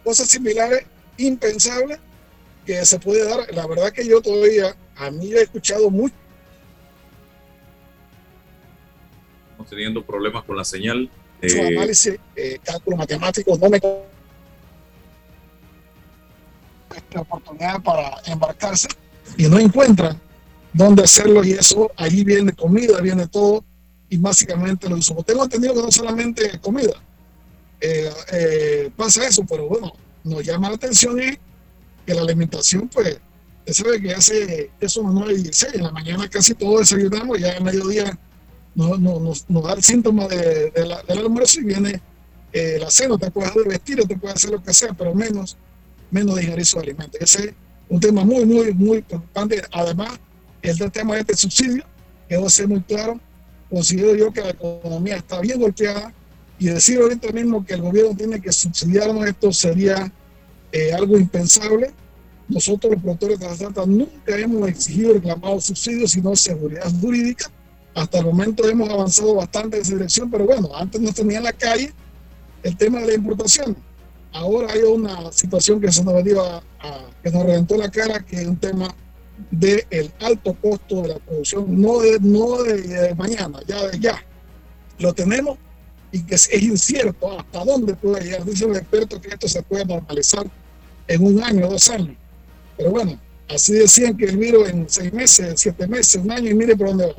[0.02, 0.84] cosas similares,
[1.16, 1.98] impensables,
[2.64, 3.52] que se puede dar.
[3.54, 6.14] La verdad que yo todavía, a mí he escuchado mucho.
[9.50, 11.10] Estamos teniendo problemas con la señal.
[11.42, 11.76] Eh...
[11.76, 13.80] análisis, eh, cálculos matemáticos, no me
[16.96, 18.88] esta oportunidad para embarcarse
[19.36, 20.20] y no encuentran
[20.72, 23.64] dónde hacerlo y eso, allí viene comida, viene todo
[24.08, 25.24] y básicamente lo insumos.
[25.24, 26.92] Tengo entendido que no solamente comida,
[27.80, 29.92] eh, eh, pasa eso, pero bueno,
[30.24, 31.38] nos llama la atención y
[32.06, 33.20] que la alimentación, pues,
[33.66, 37.64] se sabe que hace eso no hay en la mañana casi todo desayunamos, ya en
[37.64, 38.18] mediodía
[38.74, 42.00] nos, nos, nos da el síntoma de, la, del almuerzo y viene
[42.52, 45.56] eh, la cena, te puedes vestir, te puedes hacer lo que sea, pero menos,
[46.10, 47.20] menos digerir esos alimentos.
[47.20, 47.54] Ese es
[47.88, 49.62] un tema muy, muy, muy importante.
[49.72, 50.18] Además,
[50.62, 51.84] el tema de este subsidio,
[52.28, 53.18] que debo ser muy claro,
[53.70, 56.12] considero yo que la economía está bien golpeada,
[56.64, 60.10] y decir ahorita mismo que el gobierno tiene que subsidiarnos esto sería
[60.72, 61.92] eh, algo impensable.
[62.48, 67.50] Nosotros los productores de la Santa nunca hemos exigido reclamado subsidios, sino seguridad jurídica.
[67.94, 71.44] Hasta el momento hemos avanzado bastante en esa dirección, pero bueno, antes no tenía en
[71.44, 71.92] la calle
[72.62, 73.76] el tema de la importación.
[74.32, 76.40] Ahora hay una situación que se nos venía
[76.80, 78.94] a, que nos reventó la cara, que es un tema
[79.50, 84.24] del el alto costo de la producción, no de, no de mañana, ya de ya.
[84.98, 85.58] Lo tenemos
[86.14, 88.44] y que es, incierto hasta dónde puede llegar.
[88.44, 90.46] Dicen los expertos que esto se puede normalizar
[91.08, 92.16] en un año, dos años.
[92.76, 96.54] Pero bueno, así decían que el virus en seis meses, siete meses, un año y
[96.54, 97.14] mire por dónde va.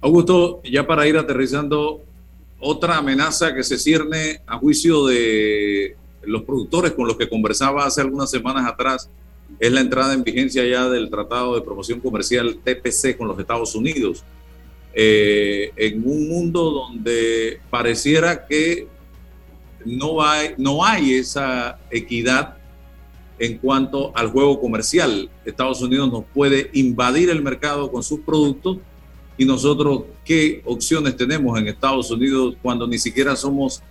[0.00, 2.02] Augusto, ya para ir aterrizando,
[2.58, 8.00] otra amenaza que se cierne a juicio de los productores con los que conversaba hace
[8.00, 9.08] algunas semanas atrás
[9.60, 13.74] es la entrada en vigencia ya del Tratado de Promoción Comercial TPC con los Estados
[13.76, 14.24] Unidos.
[14.92, 18.88] Eh, en un mundo donde pareciera que
[19.84, 22.56] no hay, no hay esa equidad
[23.38, 25.30] en cuanto al juego comercial.
[25.44, 28.78] Estados Unidos nos puede invadir el mercado con sus productos
[29.38, 33.82] y nosotros qué opciones tenemos en Estados Unidos cuando ni siquiera somos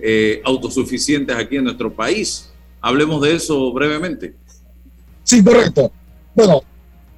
[0.00, 2.50] eh, autosuficientes aquí en nuestro país.
[2.80, 4.34] Hablemos de eso brevemente.
[5.22, 5.92] Sí, correcto.
[6.34, 6.62] Bueno,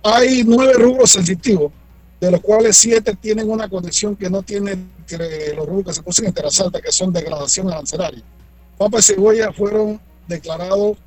[0.03, 1.73] hay nueve rubros sensitivos
[2.21, 4.91] de los cuales siete tienen una condición que no tienen
[5.57, 8.23] los rubros que se pusen en Alta, que son degradación arancelaria.
[8.77, 9.99] Papa y cebolla fueron
[10.29, 10.99] declarados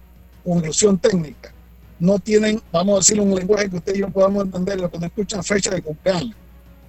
[0.43, 1.53] con ilusión técnica.
[1.99, 5.05] No tienen, vamos a decir, un lenguaje que ustedes y yo podamos entender, que no
[5.05, 6.36] escuchan fecha de cumpleaños.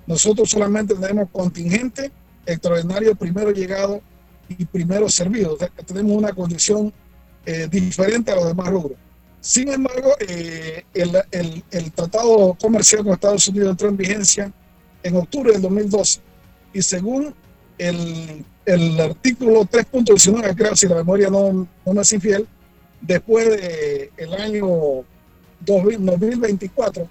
[0.07, 2.11] Nosotros solamente tenemos contingente,
[2.47, 4.01] extraordinario, primero llegado
[4.49, 5.57] y primero servido.
[5.87, 6.93] tenemos una condición
[7.47, 8.99] eh, diferente a los demás rubros.
[9.45, 14.51] Sin embargo, eh, el, tratado comercial con Estados Unidos entró en vigencia
[15.03, 16.21] en octubre del 2012
[16.73, 17.35] y según
[17.77, 18.47] el,
[18.99, 22.49] artículo 3.19, creo, si la memoria no, no es infiel,
[23.03, 25.05] después del el año
[25.61, 27.07] 2024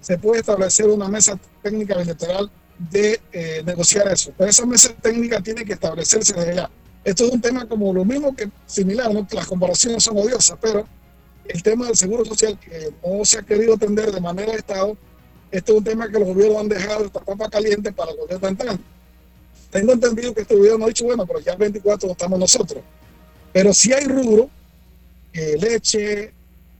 [0.00, 4.32] se puede establecer una mesa técnica bilateral de eh, negociar eso.
[4.36, 6.68] Pero esa mesa técnica tiene que establecerse desde ya.
[7.04, 9.24] Esto es un tema como lo mismo que similar, ¿no?
[9.30, 10.84] las comparaciones son odiosas, pero
[11.48, 14.96] el tema del seguro social que no se ha querido atender de manera de Estado,
[15.50, 18.48] este es un tema que los gobiernos han dejado esta papa caliente para el gobierno
[18.48, 18.82] entrante.
[19.70, 22.82] Tengo entendido que este gobierno ha dicho, bueno, pero ya el 24 estamos nosotros.
[23.52, 24.50] Pero si hay rubro,
[25.32, 26.32] eh, leche,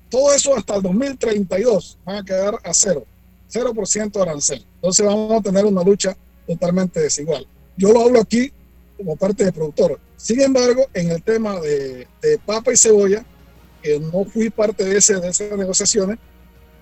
[0.09, 3.05] todo eso hasta el 2032 van a quedar a cero,
[3.51, 4.64] 0% de arancel.
[4.77, 7.47] Entonces vamos a tener una lucha totalmente desigual.
[7.77, 8.53] Yo lo hablo aquí
[8.97, 9.99] como parte de productor.
[10.17, 13.25] Sin embargo, en el tema de, de papa y cebolla,
[14.01, 16.18] no fui parte de, ese, de esas negociaciones,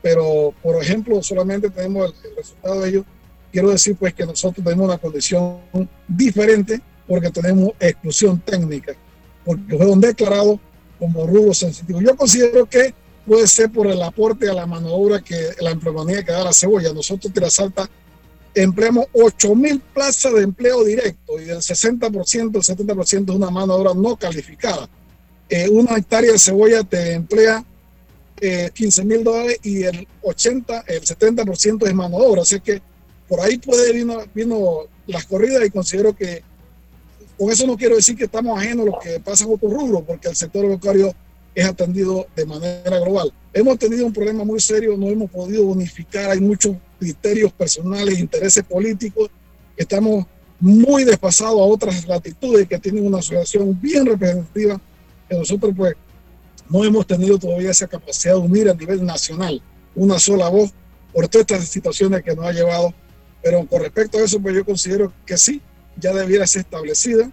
[0.03, 3.05] pero por ejemplo, solamente tenemos el, resultado de ello.
[3.51, 5.61] Quiero decir pues que nosotros tenemos una condición
[6.09, 8.95] diferente porque tenemos exclusión técnica,
[9.45, 10.59] porque fueron declarados
[10.99, 12.03] como rubros sensitivos.
[12.03, 12.95] Yo considero que
[13.27, 16.53] puede ser por el aporte a la mano obra que la empleomanía que da la
[16.53, 16.93] cebolla.
[16.93, 17.89] Nosotros, Tierra Salta,
[18.55, 23.75] empleamos 8 mil plazas de empleo directo y del 60%, el 70% es una mano
[23.75, 24.89] obra no calificada.
[25.49, 27.65] Eh, una hectárea de cebolla te emplea
[28.75, 32.43] 15 eh, mil dólares y el 80, el 70% es mano de obra.
[32.43, 32.83] Así que
[33.29, 36.43] por ahí puede vino, vino las corridas y considero que
[37.39, 40.03] con eso no quiero decir que estamos ajenos a lo que pasa en otros rubros,
[40.07, 41.15] porque el sector bancario
[41.55, 43.33] es atendido de manera global.
[43.53, 48.65] hemos tenido un problema muy serio, no hemos podido unificar, hay muchos criterios personales, intereses
[48.65, 49.31] políticos,
[49.77, 50.27] estamos
[50.59, 54.81] muy despasados a otras latitudes que tienen una asociación bien representativa,
[55.29, 55.95] que nosotros pues
[56.69, 59.63] no hemos tenido todavía esa capacidad de unir a nivel nacional
[59.95, 60.73] una sola voz
[61.13, 62.93] por todas estas situaciones que nos ha llevado.
[63.43, 65.61] Pero con respecto a eso, pues yo considero que sí,
[65.97, 67.31] ya debiera ser establecida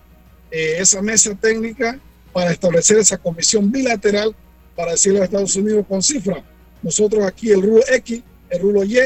[0.51, 1.99] eh, esa mesa técnica
[2.33, 4.35] para establecer esa comisión bilateral
[4.75, 6.43] para decirle a Estados Unidos con cifra.
[6.81, 8.97] Nosotros aquí el rulo X, el rulo Y,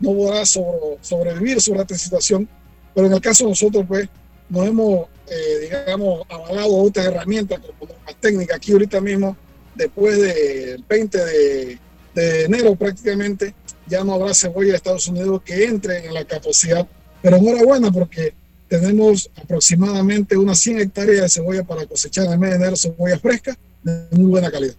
[0.00, 2.48] no podrá sobrevivir sobre esta situación,
[2.94, 4.08] pero en el caso de nosotros, pues,
[4.48, 9.36] nos hemos, eh, digamos, avalado otras herramientas como la técnica aquí ahorita mismo,
[9.74, 11.78] después del 20 de,
[12.14, 13.54] de enero prácticamente,
[13.86, 16.86] ya no habrá cebolla de Estados Unidos que entre en la capacidad.
[17.22, 18.34] Pero enhorabuena porque
[18.68, 23.18] tenemos aproximadamente unas 100 hectáreas de cebolla para cosechar en el mes de enero, cebolla
[23.18, 24.74] fresca de muy buena calidad.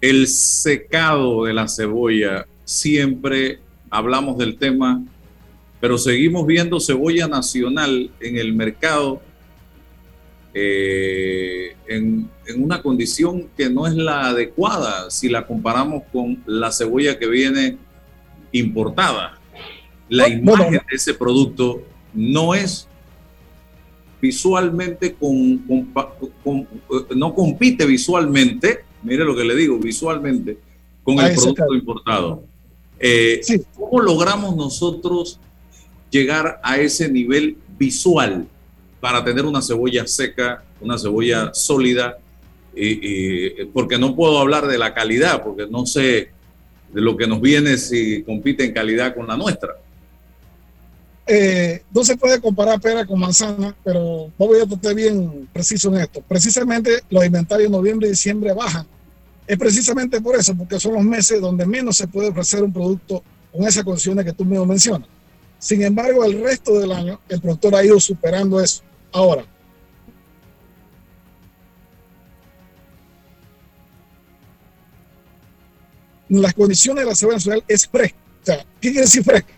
[0.00, 5.02] El secado de la cebolla, siempre hablamos del tema,
[5.82, 9.20] pero seguimos viendo cebolla nacional en el mercado
[10.54, 16.70] eh, en, en, una condición que no es la adecuada si la comparamos con la
[16.70, 17.78] cebolla que viene
[18.52, 19.40] importada.
[20.08, 21.82] La imagen de ese producto
[22.14, 22.86] no es
[24.20, 25.58] visualmente, con,
[26.44, 26.68] con,
[27.16, 30.58] no compite visualmente, mire lo que le digo, visualmente,
[31.02, 32.44] con el producto importado.
[33.00, 33.40] Eh,
[33.74, 35.40] ¿Cómo logramos nosotros
[36.12, 38.46] llegar a ese nivel visual
[39.00, 42.18] para tener una cebolla seca, una cebolla sólida?
[43.74, 46.30] porque no puedo hablar de la calidad, porque no sé
[46.90, 49.74] de lo que nos viene si compite en calidad con la nuestra.
[51.26, 56.02] Eh, no se puede comparar pera con manzana, pero voy a estar bien preciso en
[56.02, 56.22] esto.
[56.26, 58.86] Precisamente los inventarios de noviembre y diciembre bajan.
[59.46, 63.22] Es precisamente por eso, porque son los meses donde menos se puede ofrecer un producto
[63.52, 65.08] con esas condiciones que tú mismo mencionas.
[65.62, 68.82] Sin embargo, el resto del año el productor ha ido superando eso.
[69.12, 69.44] Ahora,
[76.28, 78.18] las condiciones de la cebolla nacional es fresca.
[78.80, 79.52] ¿qué quiere decir fresca?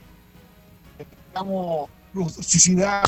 [1.30, 3.04] digamos, rusticidad,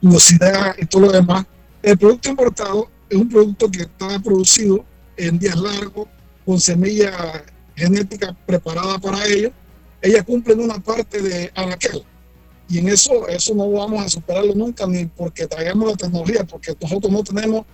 [0.00, 1.44] velocidad y todo lo demás.
[1.82, 4.84] El producto importado es un producto que está producido
[5.16, 6.06] en días largos,
[6.46, 9.50] con semilla genética preparada para ello.
[10.00, 12.04] Ella cumple en una parte de anaquel.
[12.68, 16.76] Y en eso, eso no vamos a superarlo nunca, ni porque traigamos la tecnología, porque
[16.78, 17.64] nosotros no tenemos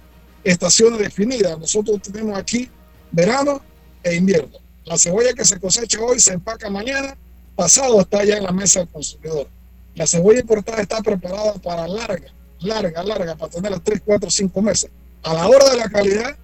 [0.45, 1.59] estaciones definidas.
[1.59, 2.71] Nosotros tenemos aquí
[3.11, 3.61] verano
[4.03, 4.59] e invierno.
[4.85, 7.17] La cebolla que se cosecha hoy se empaca mañana,
[7.57, 9.49] pasado está ya en la mesa del consumidor.
[9.95, 14.91] La cebolla importada está preparada para larga, larga, larga, para tenerla 3, 4, 5 meses.
[15.23, 16.37] A la hora de la calidad,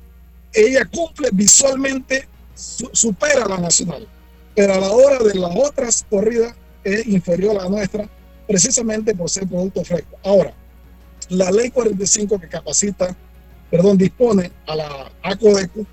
[0.53, 4.09] ella cumple visualmente, supera a la nacional.
[4.55, 8.09] Pero a la hora de las otras corridas es inferior a la nuestra,
[8.51, 10.18] precisamente por ser producto fresco.
[10.24, 10.53] Ahora,
[11.28, 13.16] la ley 45 que capacita,
[13.70, 15.86] perdón, dispone a la ACODECO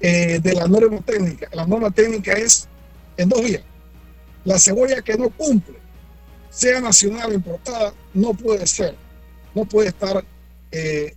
[0.00, 1.48] eh, de la norma técnica.
[1.52, 2.66] La norma técnica es
[3.16, 3.62] en dos vías.
[4.44, 5.76] La cebolla que no cumple
[6.50, 8.96] sea nacional o importada, no puede ser,
[9.54, 10.24] no puede estar
[10.72, 11.14] eh,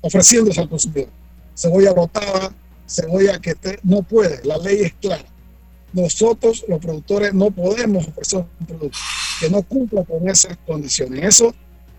[0.00, 1.10] ofreciéndose al consumidor.
[1.54, 2.54] Cebolla botada,
[2.86, 5.26] cebolla que no puede, la ley es clara.
[5.92, 8.98] Nosotros, los productores, no podemos ofrecer un producto
[9.42, 11.24] que no cumpla con esas condiciones.
[11.24, 11.52] Eso,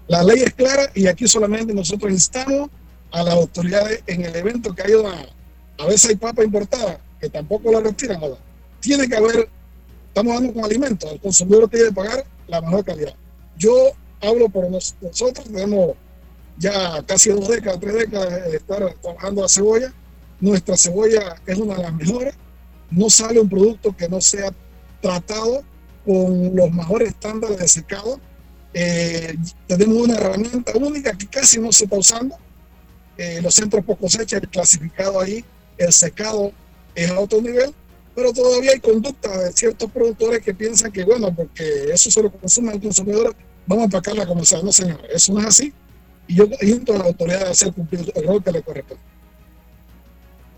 [0.07, 2.69] la ley es clara y aquí solamente nosotros instamos
[3.11, 7.29] a las autoridades en el evento que ha ido a, veces hay papa importada, que
[7.29, 8.21] tampoco la retiran,
[8.79, 9.49] Tiene que haber
[10.07, 11.11] estamos dando con alimentos.
[11.11, 13.13] El consumidor tiene que pagar la mejor calidad.
[13.57, 13.91] Yo
[14.21, 15.95] hablo por nosotros, tenemos
[16.57, 19.93] ya casi dos décadas, tres décadas de estar trabajando la cebolla.
[20.39, 22.35] Nuestra cebolla es una de las mejores.
[22.89, 24.53] No sale un producto que no sea
[25.01, 25.61] tratado
[26.05, 28.19] con los mejores estándares de secado.
[28.73, 29.35] Eh,
[29.67, 32.35] tenemos una herramienta única que casi no se está usando.
[33.17, 35.45] Eh, los centros por cosecha, el clasificado ahí,
[35.77, 36.51] el secado
[36.95, 37.73] es a otro nivel
[38.15, 42.31] pero todavía hay conducta de ciertos productores que piensan que, bueno, porque eso se lo
[42.31, 43.35] consume el consumidor,
[43.65, 44.61] vamos a empacarla como sea.
[44.61, 45.73] No, señor, eso no es así.
[46.27, 49.03] Y yo invito a la autoridad a hacer cumplir el rol que le corresponde.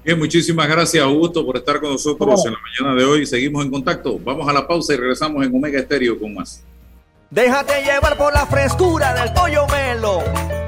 [0.06, 3.26] Bien, muchísimas gracias, Augusto, por estar con nosotros en la mañana de hoy.
[3.26, 4.20] Seguimos en contacto.
[4.20, 6.64] Vamos a la pausa y regresamos en Omega Estéreo con más.
[7.32, 10.24] Déjate llevar por la frescura del pollo melo,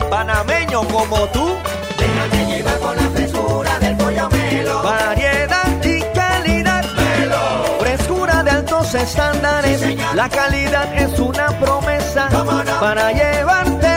[0.10, 1.54] panameño como tú.
[2.00, 4.82] Déjate llevar por la frescura del pollo melo.
[4.82, 5.48] Variedad
[8.96, 9.82] estándares.
[10.16, 12.30] la calidad es una promesa
[12.80, 13.97] para llevarte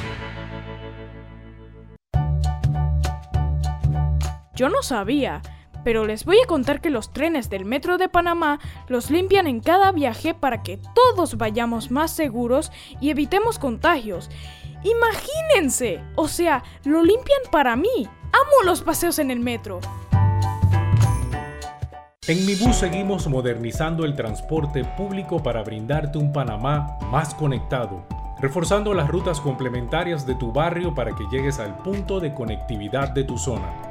[4.61, 5.41] Yo no sabía,
[5.83, 8.59] pero les voy a contar que los trenes del Metro de Panamá
[8.89, 14.29] los limpian en cada viaje para que todos vayamos más seguros y evitemos contagios.
[14.83, 17.89] Imagínense, o sea, lo limpian para mí.
[18.05, 19.79] Amo los paseos en el metro.
[22.27, 28.05] En Mi Bus seguimos modernizando el transporte público para brindarte un Panamá más conectado,
[28.39, 33.23] reforzando las rutas complementarias de tu barrio para que llegues al punto de conectividad de
[33.23, 33.90] tu zona.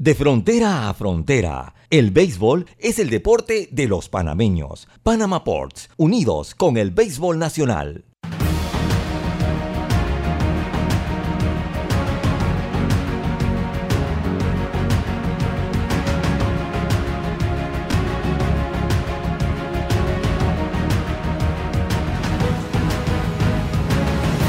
[0.00, 4.88] De frontera a frontera, el béisbol es el deporte de los panameños.
[5.02, 8.06] Panama Ports, unidos con el béisbol nacional.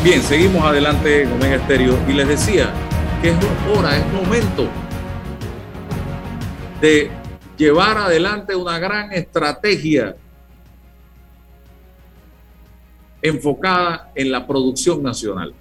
[0.01, 2.71] Bien, seguimos adelante en Omega Estéreo y les decía
[3.21, 3.35] que es
[3.75, 4.69] hora, es momento
[6.81, 7.11] de
[7.57, 10.15] llevar adelante una gran estrategia
[13.21, 15.53] enfocada en la producción nacional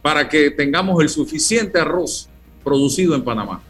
[0.00, 2.28] para que tengamos el suficiente arroz
[2.64, 3.60] producido en Panamá.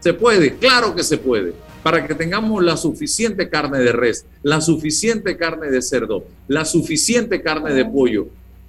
[0.00, 0.56] ¿Se puede?
[0.56, 1.54] Claro que se puede.
[1.82, 7.40] Para que tengamos la suficiente carne de res, la suficiente carne de cerdo, la suficiente
[7.42, 8.26] carne de pollo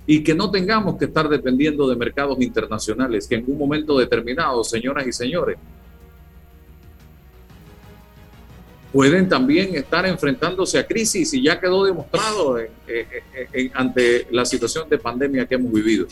[0.08, 4.64] y que no tengamos que estar dependiendo de mercados internacionales que en un momento determinado,
[4.64, 5.58] señoras y señores,
[8.96, 12.58] pueden también estar enfrentándose a crisis y ya quedó demostrado
[13.74, 16.08] ante la situación de pandemia que hemos vivido.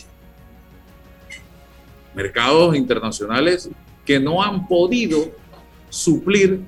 [2.13, 3.69] Mercados internacionales
[4.03, 5.31] que no han podido
[5.87, 6.59] suplir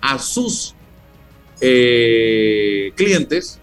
[0.00, 0.76] a sus
[1.60, 3.58] eh, clientes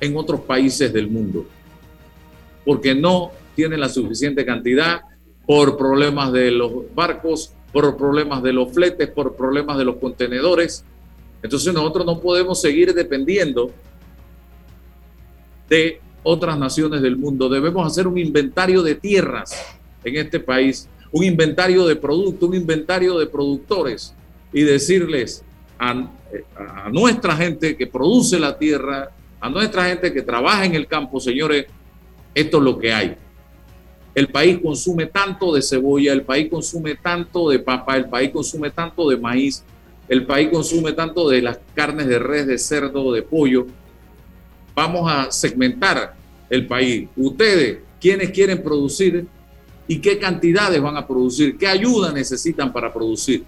[0.00, 1.46] en otros países del mundo,
[2.64, 5.02] porque no tienen la suficiente cantidad
[5.46, 10.84] por problemas de los barcos, por problemas de los fletes, por problemas de los contenedores.
[11.42, 13.70] Entonces nosotros no podemos seguir dependiendo
[15.68, 17.48] de otras naciones del mundo.
[17.48, 19.54] Debemos hacer un inventario de tierras
[20.02, 24.14] en este país, un inventario de productos, un inventario de productores
[24.52, 25.44] y decirles
[25.78, 26.10] a,
[26.90, 29.10] nuestra gente que produce la tierra,
[29.40, 31.66] a nuestra gente que trabaja en el campo, señores,
[32.34, 33.16] esto es lo que hay
[34.14, 38.70] el país consume tanto de cebolla, el país consume tanto de papa, el país consume
[38.70, 39.62] tanto de maíz,
[40.08, 43.66] el país consume tanto de las carnes de res, de cerdo, de pollo.
[44.74, 46.14] Vamos a segmentar
[46.48, 47.08] el país.
[47.16, 49.26] Ustedes, ¿quiénes quieren producir
[49.86, 51.56] y qué cantidades van a producir?
[51.58, 53.44] ¿Qué ayuda necesitan para producir?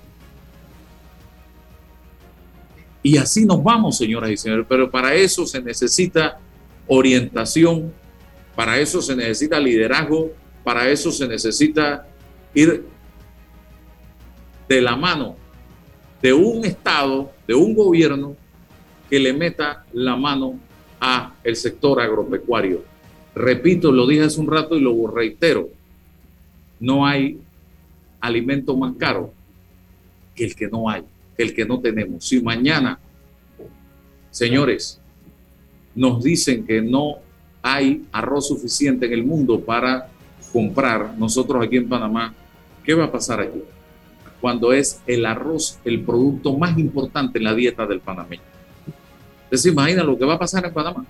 [3.03, 6.39] Y así nos vamos, señoras y señores, pero para eso se necesita
[6.87, 7.93] orientación,
[8.55, 10.33] para eso se necesita liderazgo
[10.65, 12.07] para eso se necesita
[12.55, 12.85] ir
[14.69, 15.37] de la mano
[16.23, 18.37] de un Estado, de un gobierno
[19.09, 20.59] que le meta la mano
[21.01, 22.85] a el sector agropecuario.
[23.35, 25.69] Repito, lo dije hace un rato y lo reitero,
[26.79, 27.41] no hay
[28.21, 29.33] alimento más caro
[30.35, 31.03] que el que no hay,
[31.37, 32.25] que el que no tenemos.
[32.25, 32.99] Si mañana,
[34.31, 35.01] señores,
[35.95, 37.17] nos dicen que no
[37.63, 40.09] hay arroz suficiente en el mundo para
[40.53, 42.34] comprar, nosotros aquí en Panamá,
[42.84, 43.62] ¿qué va a pasar aquí?
[44.40, 48.42] Cuando es el arroz el producto más importante en la dieta del panameño.
[49.44, 51.05] Entonces, imagina lo que va a pasar en Panamá.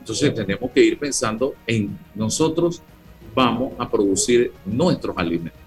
[0.00, 2.82] Entonces, tenemos que ir pensando en nosotros
[3.34, 5.60] vamos a producir nuestros alimentos.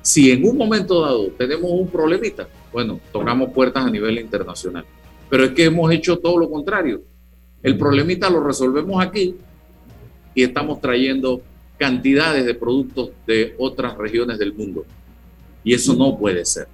[0.00, 4.84] Si en un momento dado tenemos un problemita, bueno, tocamos puertas a nivel internacional.
[5.28, 7.02] Pero es que hemos hecho todo lo contrario.
[7.62, 9.34] El problemita lo resolvemos aquí
[10.34, 11.40] y estamos trayendo
[11.78, 14.84] cantidades de productos de otras regiones del mundo.
[15.62, 16.68] Y eso no puede ser.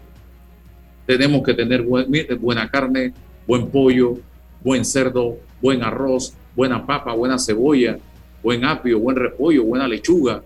[1.07, 3.13] Tenemos que tener buena carne,
[3.47, 4.19] buen pollo,
[4.63, 7.99] buen cerdo, buen arroz, buena papa, buena cebolla,
[8.43, 10.43] buen apio, buen repollo, buena lechuga,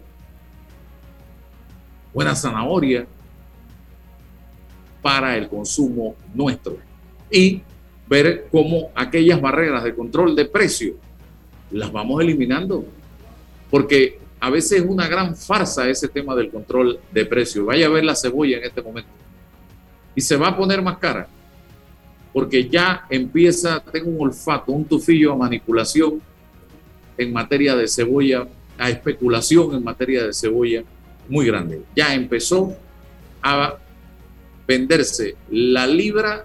[2.12, 3.06] buena zanahoria
[5.02, 6.78] para el consumo nuestro.
[7.30, 7.62] Y
[8.08, 10.94] ver cómo aquellas barreras de control de precio
[11.70, 12.86] las vamos eliminando.
[13.70, 17.64] Porque a veces es una gran farsa ese tema del control de precio.
[17.64, 19.08] Vaya a ver la cebolla en este momento.
[20.14, 21.26] Y se va a poner más cara.
[22.30, 26.20] Porque ya empieza, tengo un olfato, un tufillo a manipulación
[27.16, 30.82] en materia de cebolla, a especulación en materia de cebolla
[31.26, 31.80] muy grande.
[31.96, 32.76] Ya empezó
[33.40, 33.78] a
[34.68, 36.44] venderse la libra,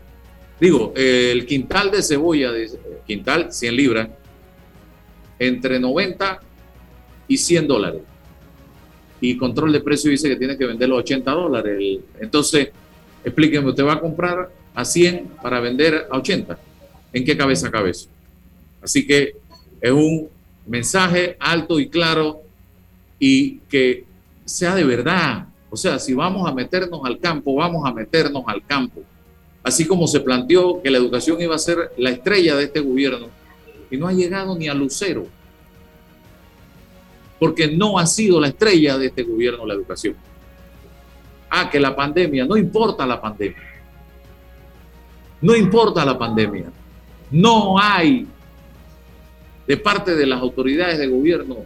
[0.57, 2.71] digo, el quintal de cebolla, de,
[3.05, 4.07] quintal 100 libras,
[5.37, 6.43] entre 90
[7.29, 8.01] y 100 dólares.
[9.21, 11.99] Y control de precio dice que tiene que venderlo a 80 dólares.
[12.19, 12.69] Entonces,
[13.23, 16.59] explíqueme, ¿usted va a comprar a 100 para vender a 80?
[17.13, 18.09] ¿En qué cabeza cabe eso?
[18.81, 19.35] Así que
[19.79, 20.27] es un
[20.67, 22.41] mensaje alto y claro
[23.19, 24.05] y que
[24.45, 25.47] sea de verdad.
[25.69, 29.01] O sea, si vamos a meternos al campo, vamos a meternos al campo.
[29.61, 33.27] Así como se planteó que la educación iba a ser la estrella de este gobierno
[33.91, 35.27] y no ha llegado ni a lucero.
[37.39, 40.15] Porque no ha sido la estrella de este gobierno la educación.
[41.49, 43.63] Ah, que la pandemia, no importa la pandemia.
[45.41, 46.71] No importa la pandemia.
[47.31, 48.27] No hay
[49.69, 51.57] de parte de las autoridades de gobierno,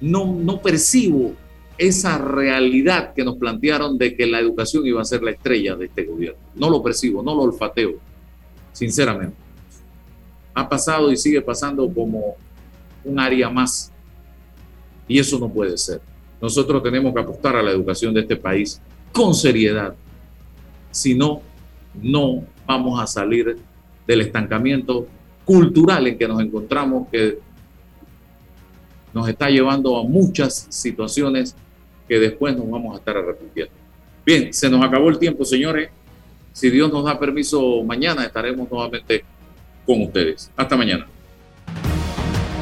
[0.00, 1.34] no, no percibo
[1.76, 5.84] esa realidad que nos plantearon de que la educación iba a ser la estrella de
[5.84, 6.40] este gobierno.
[6.54, 7.96] No lo percibo, no lo olfateo,
[8.72, 9.36] sinceramente.
[10.54, 12.36] Ha pasado y sigue pasando como
[13.06, 13.92] un área más.
[15.08, 16.00] Y eso no puede ser.
[16.40, 18.80] Nosotros tenemos que apostar a la educación de este país
[19.12, 19.94] con seriedad.
[20.90, 21.40] Si no,
[21.94, 23.56] no vamos a salir
[24.06, 25.06] del estancamiento
[25.44, 27.38] cultural en que nos encontramos que
[29.14, 31.56] nos está llevando a muchas situaciones
[32.06, 33.72] que después nos vamos a estar arrepintiendo.
[34.24, 35.88] Bien, se nos acabó el tiempo, señores.
[36.52, 39.24] Si Dios nos da permiso, mañana estaremos nuevamente
[39.86, 40.50] con ustedes.
[40.56, 41.06] Hasta mañana.